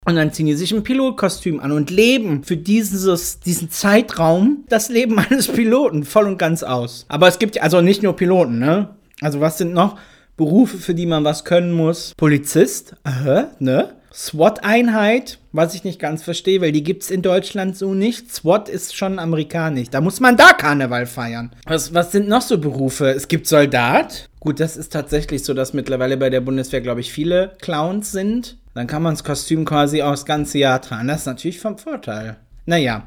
Und 0.06 0.16
dann 0.16 0.32
ziehen 0.32 0.46
die 0.46 0.54
sich 0.54 0.72
ein 0.72 0.84
Pilotkostüm 0.84 1.60
an 1.60 1.72
und 1.72 1.90
leben 1.90 2.44
für 2.44 2.58
dieses, 2.58 3.40
diesen 3.40 3.72
Zeitraum 3.72 4.64
das 4.70 4.90
Leben 4.90 5.18
eines 5.30 5.48
Piloten 5.48 6.04
voll 6.04 6.28
und 6.28 6.38
ganz 6.38 6.64
aus. 6.64 7.06
Aber 7.10 7.28
es 7.28 7.40
gibt 7.40 7.56
ja 7.56 7.64
also 7.64 7.82
nicht 7.82 8.04
nur 8.04 8.16
Piloten, 8.16 8.60
ne? 8.60 8.90
Also 9.22 9.42
was 9.42 9.58
sind 9.58 9.74
noch 9.74 9.98
Berufe, 10.38 10.78
für 10.78 10.94
die 10.94 11.06
man 11.06 11.24
was 11.24 11.44
können 11.44 11.72
muss? 11.72 12.14
Polizist, 12.18 12.96
äh, 13.04 13.46
ne? 13.60 13.94
SWAT-Einheit, 14.18 15.40
was 15.52 15.76
ich 15.76 15.84
nicht 15.84 16.00
ganz 16.00 16.24
verstehe, 16.24 16.62
weil 16.62 16.72
die 16.72 16.84
gibt's 16.84 17.10
in 17.10 17.22
Deutschland 17.22 17.76
so 17.76 17.94
nicht. 17.94 18.34
SWAT 18.34 18.70
ist 18.70 18.96
schon 18.96 19.20
amerikanisch. 19.20 19.90
Da 19.90 20.00
muss 20.00 20.22
man 20.22 20.38
da 20.38 20.54
Karneval 20.54 21.06
feiern. 21.06 21.52
Was, 21.66 21.94
was 21.94 22.14
sind 22.14 22.30
noch 22.30 22.42
so 22.42 22.58
Berufe? 22.58 23.10
Es 23.10 23.28
gibt 23.28 23.46
Soldat. 23.46 24.30
Gut, 24.40 24.62
das 24.62 24.78
ist 24.78 24.94
tatsächlich 24.94 25.44
so, 25.44 25.54
dass 25.54 25.74
mittlerweile 25.74 26.16
bei 26.16 26.30
der 26.30 26.40
Bundeswehr, 26.40 26.80
glaube 26.80 27.02
ich, 27.02 27.12
viele 27.12 27.58
Clowns 27.60 28.14
sind. 28.14 28.58
Dann 28.74 28.88
kann 28.88 29.04
man 29.04 29.16
das 29.16 29.26
Kostüm 29.26 29.66
quasi 29.66 30.02
auch 30.02 30.12
das 30.12 30.26
ganze 30.26 30.60
Jahr 30.60 30.82
tragen. 30.82 31.10
Das 31.10 31.22
ist 31.22 31.28
natürlich 31.28 31.60
vom 31.60 31.78
Vorteil. 31.78 32.38
Naja. 32.66 33.06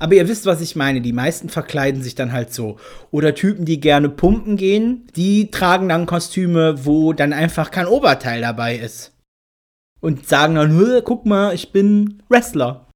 Aber 0.00 0.14
ihr 0.14 0.28
wisst, 0.28 0.44
was 0.46 0.60
ich 0.60 0.74
meine. 0.74 1.00
Die 1.00 1.12
meisten 1.12 1.50
verkleiden 1.50 2.02
sich 2.02 2.16
dann 2.16 2.32
halt 2.32 2.52
so. 2.52 2.78
Oder 3.12 3.36
Typen, 3.36 3.64
die 3.64 3.78
gerne 3.78 4.08
pumpen 4.08 4.56
gehen, 4.56 5.06
die 5.14 5.52
tragen 5.52 5.88
dann 5.88 6.06
Kostüme, 6.06 6.84
wo 6.84 7.12
dann 7.12 7.32
einfach 7.32 7.70
kein 7.70 7.86
Oberteil 7.86 8.40
dabei 8.40 8.76
ist. 8.76 9.12
Und 10.00 10.28
sagen 10.28 10.56
dann, 10.56 11.02
guck 11.04 11.26
mal, 11.26 11.54
ich 11.54 11.72
bin 11.72 12.22
Wrestler. 12.28 12.86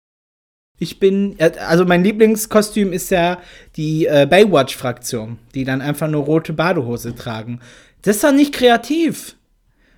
Ich 0.79 0.99
bin, 0.99 1.37
also 1.39 1.85
mein 1.85 2.03
Lieblingskostüm 2.03 2.93
ist 2.93 3.11
ja 3.11 3.41
die 3.77 4.07
äh, 4.07 4.27
Baywatch-Fraktion, 4.29 5.39
die 5.55 5.65
dann 5.65 5.81
einfach 5.81 6.09
nur 6.09 6.25
rote 6.25 6.53
Badehose 6.53 7.15
tragen. 7.15 7.61
Das 8.03 8.17
ist 8.17 8.25
doch 8.25 8.33
nicht 8.33 8.53
kreativ. 8.53 9.37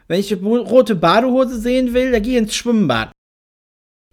Wenn 0.08 0.20
ich 0.20 0.36
rote 0.42 0.94
Badehose 0.94 1.58
sehen 1.58 1.94
will, 1.94 2.12
dann 2.12 2.22
gehe 2.22 2.34
ich 2.34 2.42
ins 2.42 2.54
Schwimmbad. 2.54 3.12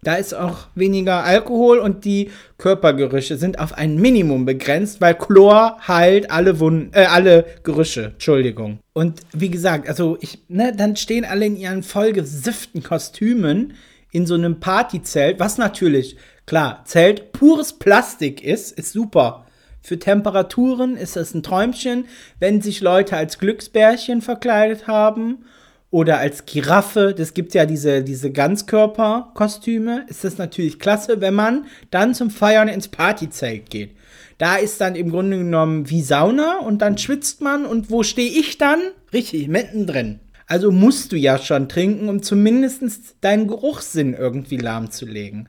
Da 0.04 0.16
ist 0.16 0.34
auch 0.34 0.66
weniger 0.74 1.22
Alkohol 1.22 1.78
und 1.78 2.04
die 2.04 2.32
Körpergerüche 2.58 3.36
sind 3.36 3.60
auf 3.60 3.72
ein 3.74 3.94
Minimum 3.94 4.44
begrenzt, 4.44 5.00
weil 5.00 5.14
Chlor 5.14 5.78
heilt 5.86 6.28
alle 6.28 6.58
Wunden, 6.58 6.90
äh, 6.92 7.04
alle 7.04 7.44
Gerüche. 7.62 8.06
Entschuldigung. 8.06 8.80
Und 8.94 9.20
wie 9.32 9.48
gesagt, 9.48 9.88
also 9.88 10.18
ich, 10.20 10.40
ne, 10.48 10.74
dann 10.76 10.96
stehen 10.96 11.24
alle 11.24 11.46
in 11.46 11.56
ihren 11.56 11.84
vollgesifften 11.84 12.82
Kostümen 12.82 13.74
in 14.10 14.26
so 14.26 14.34
einem 14.34 14.58
Partyzelt, 14.58 15.38
was 15.38 15.56
natürlich, 15.56 16.16
klar, 16.46 16.82
Zelt 16.84 17.30
pures 17.30 17.74
Plastik 17.74 18.42
ist, 18.42 18.76
ist 18.76 18.92
super. 18.92 19.46
Für 19.82 20.00
Temperaturen 20.00 20.96
ist 20.96 21.16
es 21.16 21.32
ein 21.32 21.44
Träumchen, 21.44 22.06
wenn 22.40 22.60
sich 22.60 22.80
Leute 22.80 23.16
als 23.16 23.38
Glücksbärchen 23.38 24.20
verkleidet 24.20 24.88
haben 24.88 25.44
oder 25.92 26.18
als 26.18 26.46
Giraffe. 26.46 27.14
Das 27.16 27.34
gibt 27.34 27.54
ja 27.54 27.66
diese, 27.66 28.02
diese 28.02 28.32
Ganzkörperkostüme. 28.32 30.06
Ist 30.08 30.24
das 30.24 30.38
natürlich 30.38 30.80
klasse, 30.80 31.20
wenn 31.20 31.34
man 31.34 31.66
dann 31.92 32.14
zum 32.14 32.30
Feiern 32.30 32.66
ins 32.66 32.88
Partyzelt 32.88 33.70
geht. 33.70 33.92
Da 34.38 34.56
ist 34.56 34.80
dann 34.80 34.96
im 34.96 35.10
Grunde 35.10 35.38
genommen 35.38 35.88
wie 35.88 36.02
Sauna 36.02 36.58
und 36.58 36.82
dann 36.82 36.98
schwitzt 36.98 37.40
man 37.40 37.64
und 37.64 37.90
wo 37.92 38.02
stehe 38.02 38.30
ich 38.30 38.58
dann? 38.58 38.80
Richtig, 39.12 39.46
mittendrin. 39.46 40.18
Also 40.48 40.72
musst 40.72 41.12
du 41.12 41.16
ja 41.16 41.38
schon 41.38 41.68
trinken, 41.68 42.08
um 42.08 42.24
zumindest 42.24 43.14
deinen 43.20 43.46
Geruchssinn 43.46 44.14
irgendwie 44.14 44.56
lahmzulegen. 44.56 45.48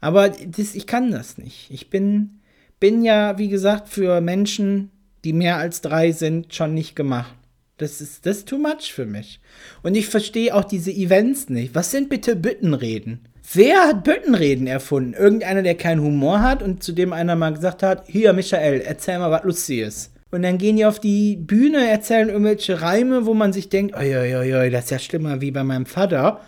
Aber 0.00 0.30
das, 0.30 0.74
ich 0.74 0.88
kann 0.88 1.12
das 1.12 1.38
nicht. 1.38 1.70
Ich 1.70 1.90
bin 1.90 2.40
bin 2.84 3.02
ja, 3.02 3.38
wie 3.38 3.48
gesagt, 3.48 3.88
für 3.88 4.20
Menschen, 4.20 4.90
die 5.24 5.32
mehr 5.32 5.56
als 5.56 5.80
drei 5.80 6.12
sind, 6.12 6.54
schon 6.54 6.74
nicht 6.74 6.94
gemacht. 6.94 7.34
Das 7.76 8.00
ist 8.00 8.24
das 8.24 8.44
too 8.44 8.58
much 8.58 8.92
für 8.92 9.06
mich. 9.06 9.40
Und 9.82 9.96
ich 9.96 10.06
verstehe 10.06 10.54
auch 10.54 10.64
diese 10.64 10.92
Events 10.92 11.48
nicht. 11.48 11.74
Was 11.74 11.90
sind 11.90 12.08
bitte 12.08 12.36
Büttenreden? 12.36 13.28
Wer 13.52 13.88
hat 13.88 14.04
Büttenreden 14.04 14.66
erfunden? 14.66 15.14
Irgendeiner, 15.14 15.62
der 15.62 15.74
keinen 15.74 16.00
Humor 16.00 16.40
hat 16.40 16.62
und 16.62 16.82
zu 16.82 16.92
dem 16.92 17.12
einer 17.12 17.36
mal 17.36 17.52
gesagt 17.52 17.82
hat, 17.82 18.06
hier 18.06 18.32
Michael, 18.32 18.80
erzähl 18.80 19.18
mal 19.18 19.30
was 19.30 19.44
Lustiges. 19.44 20.12
Und 20.30 20.42
dann 20.42 20.58
gehen 20.58 20.76
die 20.76 20.86
auf 20.86 20.98
die 20.98 21.36
Bühne, 21.36 21.88
erzählen 21.88 22.28
irgendwelche 22.28 22.80
Reime, 22.80 23.26
wo 23.26 23.34
man 23.34 23.52
sich 23.52 23.68
denkt, 23.68 23.96
oi, 23.96 24.16
oi, 24.16 24.54
oi, 24.56 24.70
das 24.70 24.84
ist 24.84 24.90
ja 24.90 24.98
schlimmer 24.98 25.40
wie 25.40 25.50
bei 25.50 25.62
meinem 25.62 25.86
Vater. 25.86 26.40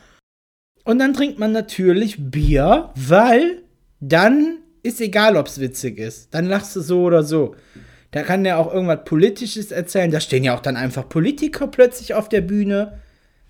Und 0.84 0.98
dann 0.98 1.14
trinkt 1.14 1.38
man 1.38 1.52
natürlich 1.52 2.16
Bier, 2.18 2.90
weil 2.94 3.62
dann 4.00 4.58
ist 4.82 5.00
egal, 5.00 5.36
ob 5.36 5.46
es 5.46 5.60
witzig 5.60 5.98
ist. 5.98 6.32
Dann 6.32 6.46
lachst 6.46 6.74
du 6.76 6.80
so 6.80 7.02
oder 7.02 7.22
so. 7.22 7.54
Da 8.10 8.22
kann 8.22 8.44
der 8.44 8.58
auch 8.58 8.72
irgendwas 8.72 9.04
Politisches 9.04 9.72
erzählen. 9.72 10.10
Da 10.10 10.20
stehen 10.20 10.44
ja 10.44 10.54
auch 10.54 10.60
dann 10.60 10.76
einfach 10.76 11.08
Politiker 11.08 11.66
plötzlich 11.66 12.14
auf 12.14 12.28
der 12.28 12.40
Bühne. 12.40 12.98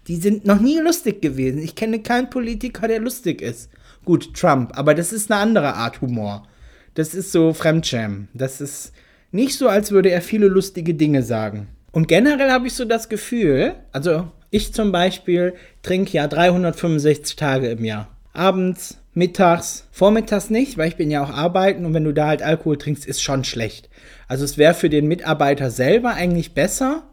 Die 0.08 0.16
sind 0.16 0.44
noch 0.44 0.60
nie 0.60 0.78
lustig 0.78 1.20
gewesen. 1.20 1.58
Ich 1.58 1.74
kenne 1.74 2.00
keinen 2.00 2.30
Politiker, 2.30 2.88
der 2.88 3.00
lustig 3.00 3.42
ist. 3.42 3.70
Gut, 4.04 4.34
Trump, 4.34 4.76
aber 4.78 4.94
das 4.94 5.12
ist 5.12 5.30
eine 5.30 5.40
andere 5.40 5.74
Art 5.74 6.00
Humor. 6.00 6.46
Das 6.94 7.14
ist 7.14 7.32
so 7.32 7.52
Fremdschämen. 7.52 8.28
Das 8.34 8.60
ist 8.60 8.92
nicht 9.32 9.56
so, 9.56 9.68
als 9.68 9.90
würde 9.90 10.10
er 10.10 10.22
viele 10.22 10.46
lustige 10.46 10.94
Dinge 10.94 11.22
sagen. 11.22 11.68
Und 11.92 12.08
generell 12.08 12.50
habe 12.50 12.66
ich 12.68 12.74
so 12.74 12.84
das 12.84 13.08
Gefühl, 13.08 13.74
also 13.92 14.30
ich 14.50 14.72
zum 14.72 14.92
Beispiel 14.92 15.54
trinke 15.82 16.12
ja 16.12 16.26
365 16.26 17.36
Tage 17.36 17.68
im 17.68 17.84
Jahr. 17.84 18.08
Abends, 18.32 18.98
mittags, 19.16 19.88
vormittags 19.92 20.50
nicht, 20.50 20.76
weil 20.76 20.88
ich 20.88 20.96
bin 20.96 21.10
ja 21.10 21.24
auch 21.24 21.30
arbeiten 21.30 21.86
und 21.86 21.94
wenn 21.94 22.04
du 22.04 22.12
da 22.12 22.28
halt 22.28 22.42
Alkohol 22.42 22.76
trinkst, 22.76 23.06
ist 23.06 23.22
schon 23.22 23.44
schlecht. 23.44 23.88
Also 24.28 24.44
es 24.44 24.58
wäre 24.58 24.74
für 24.74 24.90
den 24.90 25.08
Mitarbeiter 25.08 25.70
selber 25.70 26.12
eigentlich 26.12 26.52
besser. 26.52 27.04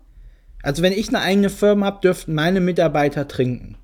Also 0.62 0.84
wenn 0.84 0.92
ich 0.92 1.08
eine 1.08 1.22
eigene 1.22 1.50
Firma 1.50 1.86
habe, 1.88 2.02
dürften 2.02 2.36
meine 2.36 2.60
Mitarbeiter 2.60 3.28
trinken. 3.30 3.78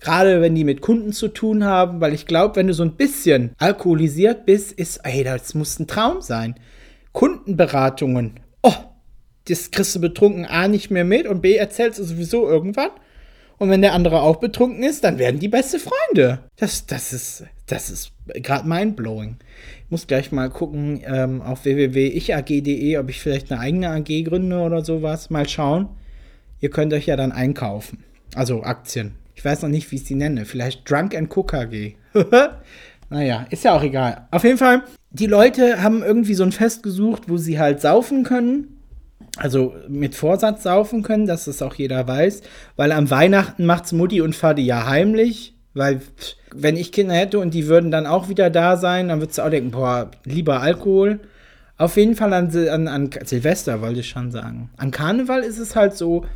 Gerade 0.00 0.40
wenn 0.40 0.56
die 0.56 0.64
mit 0.64 0.80
Kunden 0.80 1.12
zu 1.12 1.28
tun 1.28 1.62
haben, 1.62 2.00
weil 2.00 2.12
ich 2.12 2.26
glaube, 2.26 2.56
wenn 2.56 2.66
du 2.66 2.74
so 2.74 2.82
ein 2.82 2.96
bisschen 2.96 3.52
alkoholisiert 3.58 4.44
bist, 4.44 4.72
ist, 4.72 5.00
ey, 5.04 5.22
das 5.22 5.54
muss 5.54 5.78
ein 5.78 5.86
Traum 5.86 6.20
sein. 6.20 6.56
Kundenberatungen, 7.12 8.40
oh, 8.62 8.74
das 9.46 9.70
kriegst 9.70 9.94
du 9.94 10.00
betrunken 10.00 10.46
A 10.46 10.66
nicht 10.66 10.90
mehr 10.90 11.04
mit 11.04 11.28
und 11.28 11.42
B 11.42 11.54
erzählst 11.54 12.00
du 12.00 12.04
sowieso 12.04 12.48
irgendwann. 12.48 12.90
Und 13.58 13.70
wenn 13.70 13.82
der 13.82 13.92
andere 13.92 14.22
auch 14.22 14.36
betrunken 14.36 14.82
ist, 14.82 15.04
dann 15.04 15.18
werden 15.18 15.40
die 15.40 15.48
beste 15.48 15.78
Freunde. 15.78 16.40
Das, 16.56 16.86
das 16.86 17.12
ist, 17.12 17.44
das 17.66 17.90
ist 17.90 18.12
gerade 18.26 18.68
mindblowing. 18.68 19.36
Ich 19.84 19.90
muss 19.90 20.06
gleich 20.06 20.32
mal 20.32 20.50
gucken 20.50 21.02
ähm, 21.04 21.42
auf 21.42 21.64
www.ichag.de, 21.64 22.98
ob 22.98 23.08
ich 23.10 23.20
vielleicht 23.20 23.52
eine 23.52 23.60
eigene 23.60 23.90
AG 23.90 24.24
gründe 24.24 24.58
oder 24.58 24.84
sowas. 24.84 25.30
Mal 25.30 25.48
schauen. 25.48 25.88
Ihr 26.60 26.70
könnt 26.70 26.92
euch 26.92 27.06
ja 27.06 27.16
dann 27.16 27.32
einkaufen. 27.32 28.04
Also 28.34 28.62
Aktien. 28.62 29.16
Ich 29.34 29.44
weiß 29.44 29.62
noch 29.62 29.68
nicht, 29.68 29.90
wie 29.90 29.96
ich 29.96 30.04
sie 30.04 30.14
nenne. 30.14 30.44
Vielleicht 30.44 30.88
Drunk 30.90 31.14
and 31.14 31.34
Cook 31.34 31.54
AG. 31.54 31.94
naja, 33.10 33.46
ist 33.50 33.64
ja 33.64 33.76
auch 33.76 33.82
egal. 33.82 34.28
Auf 34.30 34.44
jeden 34.44 34.58
Fall, 34.58 34.82
die 35.10 35.26
Leute 35.26 35.82
haben 35.82 36.02
irgendwie 36.02 36.34
so 36.34 36.44
ein 36.44 36.52
Fest 36.52 36.82
gesucht, 36.82 37.24
wo 37.28 37.36
sie 37.36 37.58
halt 37.58 37.80
saufen 37.80 38.24
können 38.24 38.81
also 39.36 39.74
mit 39.88 40.14
Vorsatz 40.14 40.62
saufen 40.62 41.02
können, 41.02 41.26
dass 41.26 41.46
das 41.46 41.62
auch 41.62 41.74
jeder 41.74 42.06
weiß, 42.06 42.42
weil 42.76 42.92
am 42.92 43.10
Weihnachten 43.10 43.64
macht's 43.64 43.92
Mutti 43.92 44.20
und 44.20 44.36
Vati 44.36 44.62
ja 44.62 44.86
heimlich, 44.86 45.54
weil 45.74 46.02
wenn 46.54 46.76
ich 46.76 46.92
Kinder 46.92 47.14
hätte 47.14 47.38
und 47.38 47.54
die 47.54 47.66
würden 47.66 47.90
dann 47.90 48.06
auch 48.06 48.28
wieder 48.28 48.50
da 48.50 48.76
sein, 48.76 49.08
dann 49.08 49.20
würdest 49.20 49.38
du 49.38 49.42
auch 49.42 49.50
denken, 49.50 49.70
boah, 49.70 50.10
lieber 50.24 50.60
Alkohol. 50.60 51.20
Auf 51.78 51.96
jeden 51.96 52.14
Fall 52.14 52.32
an, 52.34 52.54
an, 52.68 52.88
an 52.88 53.10
Silvester 53.24 53.80
wollte 53.80 54.00
ich 54.00 54.10
schon 54.10 54.30
sagen. 54.30 54.70
An 54.76 54.90
Karneval 54.90 55.42
ist 55.42 55.58
es 55.58 55.74
halt 55.74 55.94
so, 55.94 56.26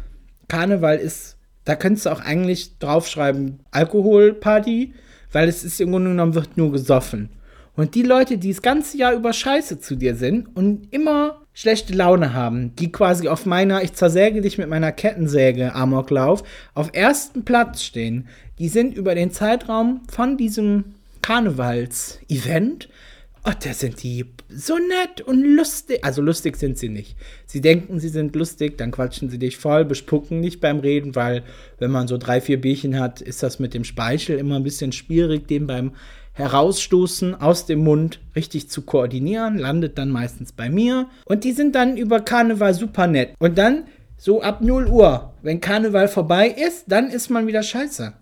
Karneval 0.49 0.97
ist, 0.97 1.37
da 1.65 1.77
könntest 1.77 2.07
du 2.07 2.11
auch 2.11 2.21
eigentlich 2.21 2.79
draufschreiben, 2.79 3.61
Alkoholparty, 3.73 4.95
weil 5.33 5.49
es 5.49 5.65
ist 5.65 5.81
im 5.81 5.91
Grunde 5.91 6.11
genommen 6.11 6.35
wird 6.35 6.57
nur 6.57 6.73
gesoffen. 6.73 7.29
Und 7.75 7.95
die 7.95 8.03
Leute, 8.03 8.39
die 8.39 8.53
das 8.53 8.63
ganze 8.63 8.97
Jahr 8.97 9.13
über 9.13 9.35
scheiße 9.35 9.79
zu 9.81 9.97
dir 9.97 10.15
sind 10.17 10.57
und 10.57 10.93
immer 10.93 11.46
schlechte 11.57 11.95
Laune 11.95 12.35
haben, 12.35 12.77
die 12.77 12.93
quasi 12.93 13.29
auf 13.29 13.47
meiner, 13.47 13.83
ich 13.83 13.95
zersäge 13.95 14.43
dich 14.43 14.59
mit 14.59 14.69
meiner 14.69 14.93
Kettensäge, 14.93 15.75
Amoklauf, 15.75 16.45
auf 16.75 16.91
ersten 16.93 17.47
Platz 17.47 17.83
stehen, 17.83 18.29
die 18.59 18.69
sind 18.69 18.95
über 18.95 19.15
den 19.15 19.31
Zeitraum 19.31 20.03
von 20.07 20.37
diesem 20.37 20.85
Karnevals-Event, 21.23 22.91
oh, 23.47 23.53
da 23.59 23.73
sind 23.73 24.03
die 24.03 24.27
so 24.51 24.75
nett 24.75 25.23
und 25.23 25.41
lustig. 25.41 26.01
Also 26.05 26.21
lustig 26.21 26.59
sind 26.59 26.77
sie 26.77 26.91
nicht. 26.91 27.17
Sie 27.47 27.63
denken, 27.63 28.01
sie 28.01 28.11
sind 28.11 28.37
lustig, 28.37 28.77
dann 28.77 28.91
quatschen 28.91 29.31
sie 29.31 29.39
dich 29.39 29.57
voll, 29.57 29.87
bespucken 29.87 30.41
nicht 30.41 30.61
beim 30.61 30.81
Reden, 30.81 31.15
weil 31.15 31.43
wenn 31.79 31.91
man 31.91 32.07
so 32.07 32.19
drei, 32.19 32.43
vier 32.43 32.61
Bierchen 32.61 33.01
hat, 33.01 33.23
ist 33.23 33.43
das 33.43 33.59
mit 33.59 33.73
dem 33.73 33.85
Speichel 33.85 34.39
immer 34.39 34.57
ein 34.57 34.63
bisschen 34.63 34.93
schwierig, 34.93 35.49
dem 35.49 35.67
beim 35.67 35.93
Herausstoßen 36.37 37.35
aus 37.35 37.65
dem 37.65 37.83
Mund 37.83 38.21
richtig 38.37 38.69
zu 38.69 38.83
koordinieren, 38.83 39.57
landet 39.59 39.97
dann 39.97 40.11
meistens 40.11 40.53
bei 40.53 40.69
mir. 40.69 41.09
Und 41.25 41.45
die 41.45 41.53
sind 41.53 41.75
dann 41.75 41.97
über 41.97 42.21
Karneval 42.21 42.75
super 42.75 43.07
nett. 43.07 43.31
Und 43.39 43.57
dann 43.57 43.85
so 44.19 44.43
ab 44.43 44.61
0 44.61 44.87
Uhr, 44.89 45.33
wenn 45.43 45.63
Karneval 45.63 46.09
vorbei 46.09 46.49
ist, 46.49 46.85
dann 46.89 47.09
ist 47.09 47.31
man 47.31 47.47
wieder 47.47 47.63
scheiße. 47.63 48.13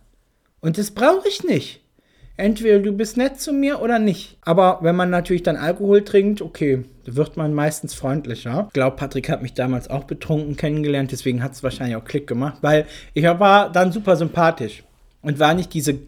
Und 0.60 0.78
das 0.78 0.92
brauche 0.92 1.28
ich 1.28 1.42
nicht. 1.42 1.80
Entweder 2.36 2.78
du 2.78 2.92
bist 2.92 3.16
nett 3.16 3.40
zu 3.40 3.52
mir 3.52 3.80
oder 3.80 3.98
nicht. 3.98 4.38
Aber 4.42 4.78
wenn 4.82 4.96
man 4.96 5.10
natürlich 5.10 5.42
dann 5.42 5.56
Alkohol 5.56 6.04
trinkt, 6.04 6.40
okay, 6.40 6.84
wird 7.04 7.36
man 7.36 7.52
meistens 7.52 7.94
freundlicher. 7.94 8.64
Ich 8.68 8.74
glaube, 8.74 8.96
Patrick 8.96 9.28
hat 9.28 9.42
mich 9.42 9.54
damals 9.54 9.90
auch 9.90 10.04
betrunken 10.04 10.56
kennengelernt, 10.56 11.12
deswegen 11.12 11.42
hat 11.42 11.52
es 11.52 11.62
wahrscheinlich 11.62 11.96
auch 11.96 12.04
Klick 12.04 12.26
gemacht, 12.26 12.58
weil 12.60 12.86
ich 13.12 13.24
war 13.24 13.70
dann 13.70 13.92
super 13.92 14.16
sympathisch 14.16 14.84
und 15.24 15.38
war 15.38 15.54
nicht 15.54 15.74
diese 15.74 15.98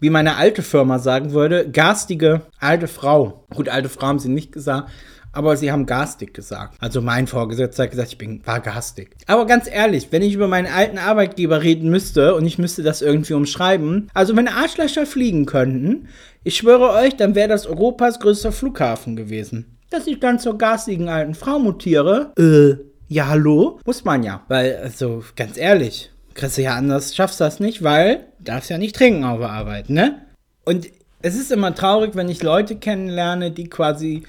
wie 0.00 0.10
meine 0.10 0.36
alte 0.36 0.62
Firma 0.62 0.98
sagen 0.98 1.32
würde, 1.32 1.68
garstige 1.70 2.42
alte 2.60 2.88
Frau. 2.88 3.46
Gut, 3.54 3.68
alte 3.68 3.88
Frau 3.88 4.08
haben 4.08 4.18
sie 4.18 4.28
nicht 4.28 4.52
gesagt, 4.52 4.90
aber 5.32 5.56
sie 5.56 5.72
haben 5.72 5.86
garstig 5.86 6.34
gesagt. 6.34 6.76
Also 6.80 7.00
mein 7.00 7.26
Vorgesetzter 7.26 7.84
hat 7.84 7.90
gesagt, 7.90 8.12
ich 8.12 8.18
bin, 8.18 8.40
war 8.46 8.60
garstig. 8.60 9.16
Aber 9.26 9.46
ganz 9.46 9.68
ehrlich, 9.70 10.08
wenn 10.10 10.22
ich 10.22 10.34
über 10.34 10.48
meinen 10.48 10.72
alten 10.72 10.98
Arbeitgeber 10.98 11.62
reden 11.62 11.90
müsste 11.90 12.34
und 12.34 12.46
ich 12.46 12.58
müsste 12.58 12.82
das 12.82 13.02
irgendwie 13.02 13.34
umschreiben, 13.34 14.10
also 14.14 14.36
wenn 14.36 14.48
Arschlöcher 14.48 15.06
fliegen 15.06 15.46
könnten, 15.46 16.08
ich 16.42 16.56
schwöre 16.56 16.90
euch, 16.92 17.16
dann 17.16 17.34
wäre 17.34 17.48
das 17.48 17.66
Europas 17.66 18.20
größter 18.20 18.52
Flughafen 18.52 19.16
gewesen. 19.16 19.76
Dass 19.90 20.06
ich 20.06 20.20
dann 20.20 20.38
zur 20.38 20.58
garstigen 20.58 21.08
alten 21.08 21.34
Frau 21.34 21.58
mutiere, 21.58 22.32
äh, 22.38 22.82
ja 23.08 23.28
hallo? 23.28 23.78
Muss 23.84 24.04
man 24.04 24.22
ja. 24.22 24.42
Weil, 24.48 24.76
also 24.76 25.22
ganz 25.36 25.56
ehrlich, 25.56 26.10
kriegst 26.34 26.58
du 26.58 26.62
ja 26.62 26.74
anders, 26.74 27.14
schaffst 27.14 27.40
das 27.40 27.60
nicht, 27.60 27.82
weil 27.82 28.26
darfst 28.48 28.70
ja 28.70 28.78
nicht 28.78 28.96
trinken 28.96 29.24
auf 29.24 29.38
der 29.38 29.50
Arbeit, 29.50 29.90
ne? 29.90 30.22
Und 30.64 30.88
es 31.22 31.34
ist 31.34 31.52
immer 31.52 31.74
traurig, 31.74 32.14
wenn 32.14 32.28
ich 32.28 32.42
Leute 32.42 32.76
kennenlerne, 32.76 33.50
die 33.50 33.68
quasi 33.68 34.22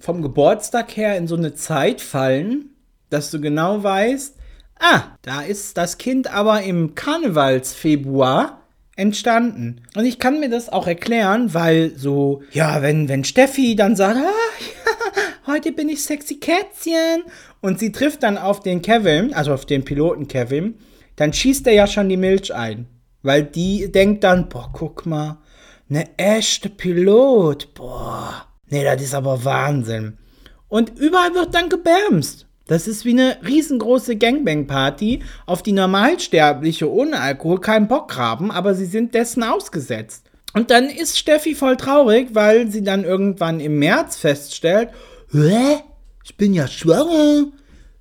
vom 0.00 0.22
Geburtstag 0.22 0.96
her 0.96 1.16
in 1.16 1.26
so 1.26 1.36
eine 1.36 1.54
Zeit 1.54 2.00
fallen, 2.00 2.70
dass 3.10 3.30
du 3.30 3.40
genau 3.40 3.82
weißt, 3.82 4.36
ah, 4.78 5.02
da 5.22 5.42
ist 5.42 5.76
das 5.76 5.98
Kind 5.98 6.32
aber 6.32 6.62
im 6.62 6.94
Karnevalsfebruar 6.94 8.60
entstanden. 8.96 9.82
Und 9.94 10.04
ich 10.04 10.18
kann 10.18 10.40
mir 10.40 10.48
das 10.48 10.68
auch 10.68 10.86
erklären, 10.86 11.54
weil 11.54 11.92
so, 11.96 12.42
ja, 12.52 12.82
wenn, 12.82 13.08
wenn 13.08 13.24
Steffi 13.24 13.76
dann 13.76 13.96
sagt, 13.96 14.16
ah, 14.16 14.20
ja, 14.22 15.52
heute 15.52 15.72
bin 15.72 15.88
ich 15.88 16.02
sexy 16.02 16.36
Kätzchen 16.36 17.24
und 17.60 17.78
sie 17.78 17.92
trifft 17.92 18.22
dann 18.22 18.38
auf 18.38 18.60
den 18.60 18.82
Kevin, 18.82 19.34
also 19.34 19.52
auf 19.52 19.66
den 19.66 19.84
Piloten 19.84 20.28
Kevin, 20.28 20.78
dann 21.16 21.32
schießt 21.32 21.66
er 21.66 21.74
ja 21.74 21.86
schon 21.86 22.08
die 22.08 22.16
Milch 22.16 22.54
ein. 22.54 22.86
Weil 23.22 23.44
die 23.44 23.90
denkt 23.90 24.24
dann, 24.24 24.48
boah, 24.48 24.70
guck 24.72 25.06
mal, 25.06 25.38
eine 25.88 26.16
echte 26.16 26.68
Pilot, 26.68 27.74
boah. 27.74 28.46
Nee, 28.68 28.84
das 28.84 29.02
ist 29.02 29.14
aber 29.14 29.44
Wahnsinn. 29.44 30.18
Und 30.68 30.98
überall 30.98 31.34
wird 31.34 31.54
dann 31.54 31.68
gebärmst. 31.68 32.46
Das 32.66 32.88
ist 32.88 33.04
wie 33.04 33.12
eine 33.12 33.38
riesengroße 33.46 34.16
Gangbang-Party, 34.16 35.22
auf 35.46 35.62
die 35.62 35.72
Normalsterbliche 35.72 36.90
ohne 36.90 37.20
Alkohol 37.20 37.60
keinen 37.60 37.86
Bock 37.86 38.16
haben, 38.16 38.50
aber 38.50 38.74
sie 38.74 38.86
sind 38.86 39.14
dessen 39.14 39.44
ausgesetzt. 39.44 40.28
Und 40.52 40.70
dann 40.70 40.90
ist 40.90 41.16
Steffi 41.16 41.54
voll 41.54 41.76
traurig, 41.76 42.30
weil 42.32 42.68
sie 42.70 42.82
dann 42.82 43.04
irgendwann 43.04 43.60
im 43.60 43.78
März 43.78 44.16
feststellt, 44.16 44.88
Hä? 45.30 45.82
ich 46.24 46.36
bin 46.36 46.54
ja 46.54 46.66
schwanger. 46.66 47.52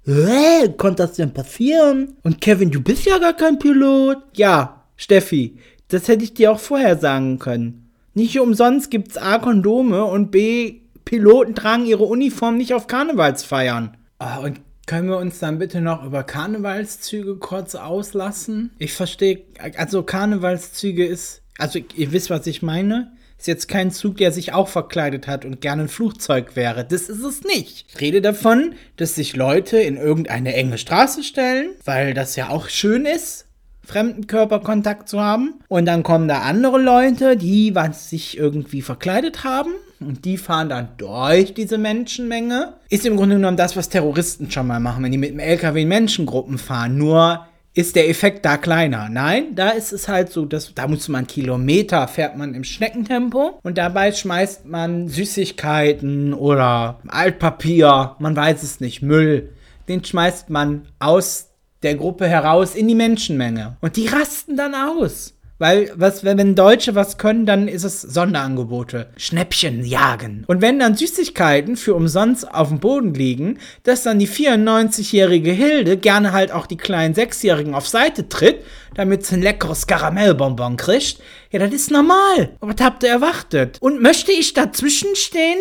Hä, 0.04 0.70
konnte 0.78 1.04
das 1.04 1.14
denn 1.14 1.34
passieren? 1.34 2.18
Und 2.24 2.42
Kevin, 2.42 2.72
du 2.72 2.82
bist 2.82 3.06
ja 3.06 3.18
gar 3.18 3.34
kein 3.34 3.60
Pilot. 3.60 4.18
Ja, 4.34 4.75
Steffi, 4.96 5.58
das 5.88 6.08
hätte 6.08 6.24
ich 6.24 6.34
dir 6.34 6.52
auch 6.52 6.60
vorher 6.60 6.98
sagen 6.98 7.40
können. 7.40 7.90
Nicht 8.14 8.40
umsonst 8.40 8.92
gibt's 8.92 9.18
A 9.18 9.40
Kondome 9.40 10.06
und 10.06 10.32
B 10.32 10.82
Piloten 11.06 11.54
tragen 11.54 11.86
ihre 11.86 12.04
Uniform 12.04 12.58
nicht 12.58 12.74
auf 12.74 12.88
Karnevalsfeiern. 12.88 13.96
Oh, 14.20 14.44
und 14.44 14.60
können 14.88 15.08
wir 15.08 15.18
uns 15.18 15.40
dann 15.40 15.60
bitte 15.60 15.82
noch 15.82 16.04
über 16.04 16.24
Karnevalszüge 16.24 17.38
kurz 17.38 17.76
auslassen? 17.76 18.72
Ich 18.80 18.94
verstehe, 18.94 19.42
also 19.78 20.04
Karnevalszüge 20.04 21.06
ist, 21.06 21.42
also 21.58 21.80
ihr 21.96 22.12
wisst, 22.12 22.30
was 22.30 22.46
ich 22.48 22.62
meine. 22.62 23.12
Ist 23.38 23.48
jetzt 23.48 23.68
kein 23.68 23.92
Zug, 23.92 24.18
der 24.18 24.32
sich 24.32 24.54
auch 24.54 24.70
verkleidet 24.70 25.28
hat 25.28 25.44
und 25.44 25.60
gerne 25.60 25.84
ein 25.84 25.90
Flugzeug 25.90 26.56
wäre. 26.56 26.86
Das 26.86 27.10
ist 27.10 27.24
es 27.24 27.44
nicht. 27.44 27.86
Ich 27.90 28.02
rede 28.02 28.22
davon, 28.22 28.74
dass 28.96 29.16
sich 29.16 29.36
Leute 29.36 29.78
in 29.78 29.98
irgendeine 29.98 30.54
enge 30.54 30.78
Straße 30.78 31.24
stellen, 31.24 31.72
weil 31.84 32.14
das 32.14 32.36
ja 32.38 32.50
auch 32.50 32.70
schön 32.70 33.06
ist, 33.06 33.45
fremden 33.86 34.28
Körperkontakt 34.28 35.08
zu 35.10 35.22
haben. 35.22 35.56
Und 35.68 35.86
dann 35.86 36.04
kommen 36.04 36.28
da 36.28 36.42
andere 36.42 36.80
Leute, 36.80 37.38
die 37.38 37.76
was 37.76 38.10
sich 38.10 38.38
irgendwie 38.38 38.82
verkleidet 38.82 39.44
haben. 39.44 39.72
Und 40.00 40.26
die 40.26 40.38
fahren 40.38 40.70
dann 40.70 40.90
durch 40.98 41.54
diese 41.54 41.78
Menschenmenge. 41.78 42.74
Ist 42.90 43.06
im 43.06 43.16
Grunde 43.16 43.36
genommen 43.36 43.58
das, 43.58 43.76
was 43.76 43.90
Terroristen 43.90 44.52
schon 44.52 44.68
mal 44.68 44.80
machen, 44.80 45.04
wenn 45.04 45.12
die 45.12 45.18
mit 45.18 45.32
dem 45.32 45.40
LKW 45.40 45.84
in 45.84 45.88
Menschengruppen 45.88 46.58
fahren. 46.58 46.98
Nur 46.98 47.46
ist 47.76 47.96
der 47.96 48.10
Effekt 48.10 48.46
da 48.46 48.58
kleiner. 48.58 49.10
Nein, 49.10 49.54
da 49.54 49.70
ist 49.70 49.92
es 49.92 50.08
halt 50.08 50.32
so, 50.32 50.46
dass 50.46 50.74
da 50.74 50.88
muss 50.88 51.10
man 51.10 51.28
Kilometer 51.28 52.08
fährt 52.08 52.38
man 52.38 52.56
im 52.56 52.64
Schneckentempo 52.64 53.60
und 53.64 53.78
dabei 53.78 54.14
schmeißt 54.14 54.66
man 54.66 55.10
Süßigkeiten 55.10 56.34
oder 56.34 57.00
Altpapier, 57.08 58.16
man 58.20 58.36
weiß 58.36 58.64
es 58.64 58.80
nicht, 58.80 59.02
Müll. 59.02 59.50
Den 59.90 60.04
schmeißt 60.04 60.50
man 60.50 60.88
aus 61.00 61.50
der 61.86 61.96
Gruppe 61.96 62.28
heraus 62.28 62.76
in 62.76 62.88
die 62.88 62.96
Menschenmenge. 62.96 63.78
Und 63.80 63.96
die 63.96 64.08
rasten 64.08 64.58
dann 64.58 64.76
aus. 64.76 65.36
Weil, 65.58 65.90
was, 65.96 66.26
wenn 66.26 66.54
Deutsche 66.54 66.96
was 66.96 67.18
können, 67.18 67.46
dann 67.46 67.70
ist 67.70 67.86
es 67.86 68.02
Sonderangebote. 68.02 69.08
Schnäppchen 69.16 69.86
jagen. 69.86 70.44
Und 70.48 70.62
wenn 70.62 70.80
dann 70.80 70.98
Süßigkeiten 70.98 71.78
für 71.78 71.96
umsonst 71.96 72.54
auf 72.54 72.68
dem 72.68 72.80
Boden 72.80 73.14
liegen, 73.14 73.60
dass 73.84 74.04
dann 74.04 74.20
die 74.20 74.28
94-jährige 74.28 75.52
Hilde 75.52 75.96
gerne 75.96 76.34
halt 76.34 76.52
auch 76.52 76.68
die 76.68 76.76
kleinen 76.76 77.14
Sechsjährigen 77.14 77.74
auf 77.74 77.88
Seite 77.88 78.28
tritt, 78.28 78.66
damit 78.96 79.26
sie 79.26 79.36
ein 79.36 79.42
leckeres 79.42 79.88
Karamellbonbon 79.88 80.76
kriegt, 80.76 81.20
ja, 81.52 81.60
das 81.60 81.74
ist 81.74 81.90
normal. 81.90 82.50
Aber 82.60 82.74
was 82.74 82.86
habt 82.86 83.04
ihr 83.04 83.10
erwartet? 83.10 83.78
Und 83.80 84.02
möchte 84.02 84.34
ich 84.34 84.54
dazwischen 84.54 85.16
stehen? 85.16 85.60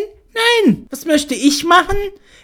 Nein. 0.65 0.87
Was 0.89 1.05
möchte 1.05 1.35
ich 1.35 1.63
machen? 1.63 1.95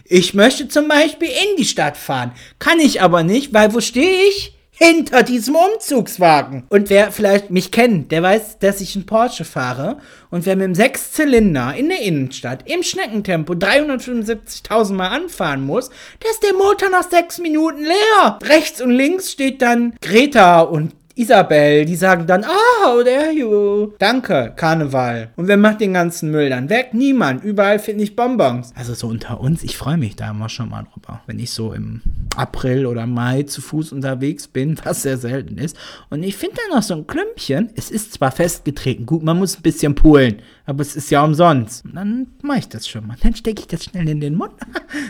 Ich 0.06 0.34
möchte 0.34 0.68
zum 0.68 0.88
Beispiel 0.88 1.30
in 1.30 1.58
die 1.58 1.66
Stadt 1.66 1.98
fahren. 1.98 2.32
Kann 2.60 2.80
ich 2.80 3.02
aber 3.02 3.24
nicht, 3.24 3.54
weil 3.54 3.74
wo 3.74 3.80
stehe 3.80 4.24
ich? 4.30 4.56
hinter 4.82 5.22
diesem 5.22 5.56
Umzugswagen. 5.56 6.64
Und 6.70 6.90
wer 6.90 7.12
vielleicht 7.12 7.52
mich 7.52 7.72
kennt, 7.72 8.12
der 8.12 8.24
weiß, 8.24 8.58
dass 8.58 8.82
ich 8.82 8.96
einen 8.96 9.06
Porsche 9.06 9.46
fahre. 9.46 10.00
Und 10.32 10.48
wer 10.48 10.56
mit 10.56 10.66
dem 10.66 10.76
Sechszylinder 10.76 11.76
in 11.76 11.90
der 11.90 12.02
Innenstadt 12.02 12.68
im 12.68 12.82
Schneckentempo 12.82 13.54
375.000 13.54 14.94
Mal 14.94 15.10
anfahren 15.10 15.64
muss, 15.64 15.92
der 16.24 16.32
ist 16.32 16.42
der 16.42 16.56
Motor 16.56 16.90
nach 16.90 17.08
sechs 17.08 17.38
Minuten 17.38 17.84
leer. 17.84 18.40
Rechts 18.42 18.82
und 18.82 18.90
links 18.90 19.32
steht 19.32 19.62
dann 19.62 19.94
Greta 20.02 20.62
und 20.62 20.94
Isabel, 21.16 21.86
die 21.86 21.96
sagen 21.96 22.26
dann, 22.26 22.44
ah, 22.44 22.86
how 22.86 23.04
dare 23.04 23.32
you? 23.32 23.94
Danke, 24.00 24.54
Karneval. 24.56 25.30
Und 25.36 25.48
wer 25.48 25.58
macht 25.58 25.82
den 25.82 25.94
ganzen 25.94 26.32
Müll 26.32 26.50
dann 26.50 26.70
weg? 26.70 26.94
Niemand. 26.94 27.44
Überall 27.44 27.80
finde 27.80 28.04
ich 28.04 28.16
Bonbons. 28.16 28.74
Also 28.76 28.94
so 28.94 29.08
unter 29.08 29.40
uns, 29.40 29.64
ich 29.64 29.78
freue 29.78 29.98
mich 29.98 30.16
da 30.16 30.32
immer 30.32 30.50
schon 30.50 30.70
mal 30.70 30.86
drüber. 30.92 31.22
Wenn 31.28 31.40
ich 31.40 31.52
so 31.52 31.74
im 31.74 32.02
April 32.36 32.86
oder 32.86 33.06
Mai 33.06 33.44
zu 33.44 33.62
Fuß 33.62 33.92
unterwegs 33.92 34.48
bin, 34.48 34.78
was 34.84 35.02
sehr 35.02 35.18
selten 35.18 35.58
ist. 35.58 35.76
Und 36.10 36.24
ich 36.24 36.36
finde 36.36 36.58
da 36.58 36.76
noch 36.76 36.84
so 36.84 36.96
ein 36.96 37.08
Klümpchen. 37.08 37.70
Es 37.76 37.92
ist 37.92 38.14
zwar 38.14 38.32
festgetreten, 38.32 39.06
gut, 39.06 39.24
man 39.24 39.38
muss 39.38 39.58
ein 39.58 39.62
bisschen 39.64 39.96
poolen, 39.96 40.42
aber 40.72 40.82
es 40.84 40.96
ist 40.96 41.12
ja 41.12 41.22
umsonst. 41.22 41.84
Und 41.84 41.96
dann 41.96 42.28
mache 42.42 42.60
ich 42.60 42.70
das 42.70 42.88
schon 42.88 43.06
mal. 43.06 43.18
Dann 43.22 43.36
stecke 43.36 43.60
ich 43.60 43.68
das 43.68 43.84
schnell 43.84 44.08
in 44.08 44.22
den 44.22 44.36
Mund. 44.36 44.54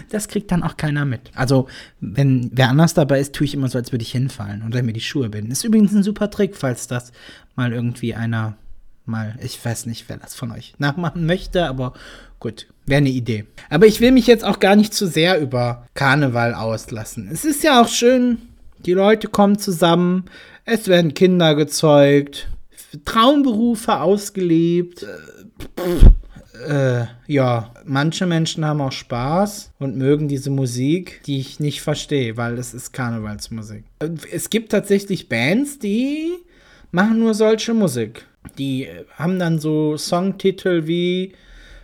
Das 0.10 0.28
kriegt 0.28 0.52
dann 0.52 0.64
auch 0.64 0.76
keiner 0.76 1.06
mit. 1.06 1.32
Also, 1.36 1.68
wenn 2.02 2.50
wer 2.54 2.70
anders 2.70 2.94
dabei 2.94 3.20
ist, 3.20 3.34
tue 3.34 3.46
ich 3.46 3.54
immer 3.54 3.70
so, 3.70 3.78
als 3.78 3.94
würde 3.94 4.04
ich 4.04 4.12
hinfallen 4.12 4.64
oder 4.66 4.84
mir 4.84 4.92
die 4.92 5.00
Schuhe 5.00 5.30
binden. 5.30 5.52
Ist 5.52 5.64
übrigens 5.64 5.94
ein 5.94 6.04
super 6.04 6.30
Trick, 6.30 6.58
falls 6.58 6.88
das 6.88 7.14
mal 7.56 7.72
irgendwie 7.72 8.14
einer 8.14 8.58
mal, 9.06 9.36
ich 9.42 9.64
weiß 9.64 9.86
nicht, 9.86 10.10
wer 10.10 10.18
das 10.18 10.36
von 10.36 10.52
euch 10.52 10.74
nachmachen 10.80 11.26
möchte, 11.26 11.66
aber 11.66 11.94
gut, 12.40 12.68
wäre 12.86 12.98
eine 12.98 13.10
Idee. 13.10 13.46
Aber 13.70 13.86
ich 13.88 14.02
will 14.02 14.12
mich 14.12 14.28
jetzt 14.28 14.44
auch 14.44 14.60
gar 14.60 14.76
nicht 14.76 14.94
zu 14.94 15.08
sehr 15.08 15.40
über 15.40 15.88
Karneval 15.94 16.54
auslassen. 16.54 17.30
Es 17.32 17.46
ist 17.46 17.64
ja 17.64 17.82
auch 17.82 17.88
schön, 17.88 18.40
die 18.86 18.94
Leute 18.94 19.30
kommen 19.30 19.58
zusammen, 19.60 20.26
es 20.66 20.88
werden 20.88 21.14
Kinder 21.14 21.56
gezeugt, 21.56 22.50
Traumberufe 23.06 24.00
ausgelebt. 24.00 25.06
Äh, 26.68 27.06
ja, 27.28 27.74
manche 27.86 28.26
Menschen 28.26 28.66
haben 28.66 28.82
auch 28.82 28.92
Spaß 28.92 29.72
und 29.80 29.98
mögen 29.98 30.28
diese 30.28 30.50
Musik, 30.50 31.22
die 31.26 31.40
ich 31.40 31.60
nicht 31.60 31.82
verstehe, 31.82 32.38
weil 32.38 32.58
es 32.58 32.74
ist 32.74 32.94
Karnevalsmusik. 32.94 33.84
Es 34.32 34.50
gibt 34.50 34.72
tatsächlich 34.72 35.30
Bands, 35.30 35.80
die 35.80 36.34
machen 36.92 37.20
nur 37.20 37.34
solche 37.34 37.74
Musik. 37.74 38.26
Die 38.58 38.88
haben 39.16 39.40
dann 39.40 39.60
so 39.60 39.98
Songtitel 39.98 40.88
wie 40.88 41.34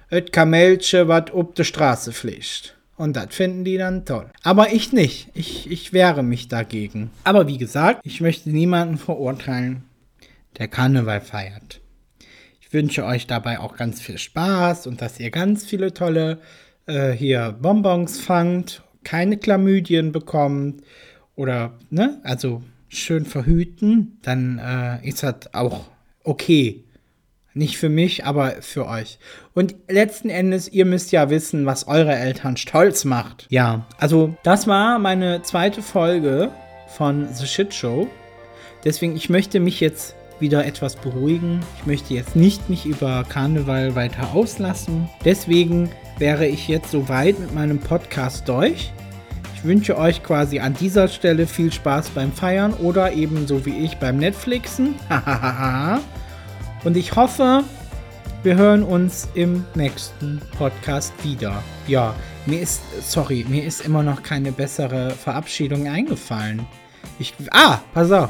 Et 0.09 0.31
Kamelche, 0.31 1.07
wat 1.07 1.33
ob 1.33 1.55
de 1.55 1.65
Straße 1.65 2.11
pflicht. 2.11 2.75
Und 2.95 3.15
das 3.15 3.27
finden 3.35 3.63
die 3.63 3.77
dann 3.77 4.05
toll. 4.05 4.31
Aber 4.43 4.73
ich 4.73 4.91
nicht. 4.91 5.29
Ich, 5.33 5.69
ich 5.69 5.93
wehre 5.93 6.23
mich 6.23 6.47
dagegen. 6.47 7.11
Aber 7.23 7.47
wie 7.47 7.57
gesagt, 7.57 8.01
ich 8.03 8.21
möchte 8.21 8.49
niemanden 8.49 8.97
verurteilen, 8.97 9.83
der 10.57 10.67
Karneval 10.67 11.21
feiert. 11.21 11.79
Ich 12.67 12.73
wünsche 12.73 13.05
euch 13.05 13.27
dabei 13.27 13.59
auch 13.59 13.77
ganz 13.77 14.01
viel 14.01 14.17
Spaß 14.17 14.87
und 14.87 15.01
dass 15.01 15.21
ihr 15.21 15.31
ganz 15.31 15.65
viele 15.65 15.93
tolle 15.93 16.39
äh, 16.85 17.11
hier 17.11 17.55
Bonbons 17.61 18.19
fangt, 18.19 18.83
keine 19.05 19.37
Chlamydien 19.37 20.11
bekommt 20.11 20.83
oder, 21.37 21.79
ne, 21.89 22.19
also 22.23 22.61
schön 22.89 23.23
verhüten, 23.23 24.17
dann 24.21 24.59
äh, 24.59 25.07
ist 25.07 25.23
das 25.23 25.53
auch 25.53 25.85
okay. 26.25 26.83
Nicht 27.53 27.77
für 27.77 27.87
mich, 27.87 28.25
aber 28.25 28.61
für 28.61 28.85
euch. 28.85 29.17
Und 29.53 29.75
letzten 29.87 30.29
Endes, 30.29 30.67
ihr 30.67 30.85
müsst 30.85 31.13
ja 31.13 31.29
wissen, 31.29 31.65
was 31.65 31.87
eure 31.87 32.15
Eltern 32.15 32.57
stolz 32.57 33.05
macht. 33.05 33.47
Ja, 33.49 33.85
also 33.97 34.35
das 34.43 34.67
war 34.67 34.99
meine 34.99 35.41
zweite 35.41 35.81
Folge 35.81 36.51
von 36.89 37.33
The 37.33 37.47
Shit 37.47 37.73
Show. 37.73 38.09
Deswegen, 38.83 39.15
ich 39.15 39.29
möchte 39.29 39.61
mich 39.61 39.79
jetzt 39.79 40.16
wieder 40.39 40.65
etwas 40.65 40.95
beruhigen. 40.95 41.61
Ich 41.79 41.85
möchte 41.85 42.13
jetzt 42.13 42.35
nicht 42.35 42.69
mich 42.69 42.85
über 42.85 43.23
Karneval 43.27 43.95
weiter 43.95 44.33
auslassen. 44.33 45.09
Deswegen 45.25 45.89
wäre 46.17 46.47
ich 46.47 46.67
jetzt 46.67 46.91
soweit 46.91 47.39
mit 47.39 47.53
meinem 47.53 47.79
Podcast 47.79 48.47
durch. 48.47 48.91
Ich 49.55 49.63
wünsche 49.63 49.97
euch 49.97 50.21
quasi 50.21 50.59
an 50.59 50.75
dieser 50.75 51.07
Stelle 51.07 51.47
viel 51.47 51.71
Spaß 51.71 52.09
beim 52.09 52.31
Feiern 52.31 52.73
oder 52.73 53.13
ebenso 53.13 53.65
wie 53.65 53.77
ich 53.77 53.97
beim 53.97 54.17
Netflixen. 54.17 54.95
Und 56.83 56.95
ich 56.95 57.15
hoffe, 57.15 57.63
wir 58.43 58.55
hören 58.55 58.83
uns 58.83 59.27
im 59.33 59.65
nächsten 59.73 60.39
Podcast 60.57 61.11
wieder. 61.23 61.63
Ja, 61.87 62.13
mir 62.45 62.61
ist, 62.61 62.81
sorry, 63.01 63.45
mir 63.49 63.63
ist 63.63 63.81
immer 63.81 64.03
noch 64.03 64.21
keine 64.21 64.51
bessere 64.51 65.09
Verabschiedung 65.09 65.87
eingefallen. 65.87 66.65
Ich, 67.19 67.33
ah, 67.51 67.79
pass 67.93 68.11
auf. 68.11 68.29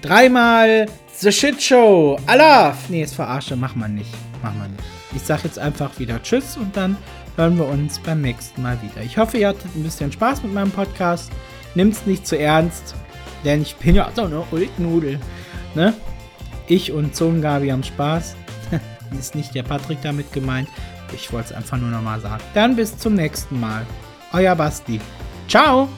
Dreimal 0.00 0.86
The 1.20 1.32
Shit 1.32 1.60
Show. 1.60 2.16
Alaf. 2.26 2.88
Nee, 2.88 3.02
ist 3.02 3.16
verarsche, 3.16 3.56
mach 3.56 3.74
man 3.74 3.96
nicht. 3.96 4.14
Mach 4.40 4.54
man 4.54 4.70
nicht. 4.70 4.84
Ich 5.16 5.22
sag 5.22 5.42
jetzt 5.42 5.58
einfach 5.58 5.98
wieder 5.98 6.22
Tschüss 6.22 6.56
und 6.56 6.76
dann 6.76 6.96
hören 7.34 7.58
wir 7.58 7.66
uns 7.66 7.98
beim 7.98 8.20
nächsten 8.20 8.62
Mal 8.62 8.78
wieder. 8.82 9.02
Ich 9.02 9.18
hoffe, 9.18 9.36
ihr 9.38 9.48
hattet 9.48 9.74
ein 9.74 9.82
bisschen 9.82 10.12
Spaß 10.12 10.44
mit 10.44 10.54
meinem 10.54 10.70
Podcast. 10.70 11.32
Nimmt's 11.74 12.06
nicht 12.06 12.24
zu 12.24 12.38
ernst, 12.38 12.94
denn 13.44 13.62
ich 13.62 13.74
bin 13.74 13.96
ja 13.96 14.08
so 14.14 14.26
eine 14.26 14.44
Ulknudel. 14.52 15.18
Ne? 15.74 15.92
Ich 16.68 16.92
und 16.92 17.16
Zongabi 17.16 17.70
haben 17.70 17.82
Spaß. 17.82 18.36
Ist 19.18 19.34
nicht 19.34 19.56
der 19.56 19.64
Patrick 19.64 19.98
damit 20.02 20.32
gemeint. 20.32 20.68
Ich 21.12 21.32
wollte 21.32 21.48
es 21.48 21.56
einfach 21.56 21.78
nur 21.78 21.90
nochmal 21.90 22.20
sagen. 22.20 22.44
Dann 22.54 22.76
bis 22.76 22.96
zum 22.96 23.14
nächsten 23.14 23.58
Mal. 23.58 23.84
Euer 24.32 24.54
Basti. 24.54 25.00
Ciao! 25.48 25.88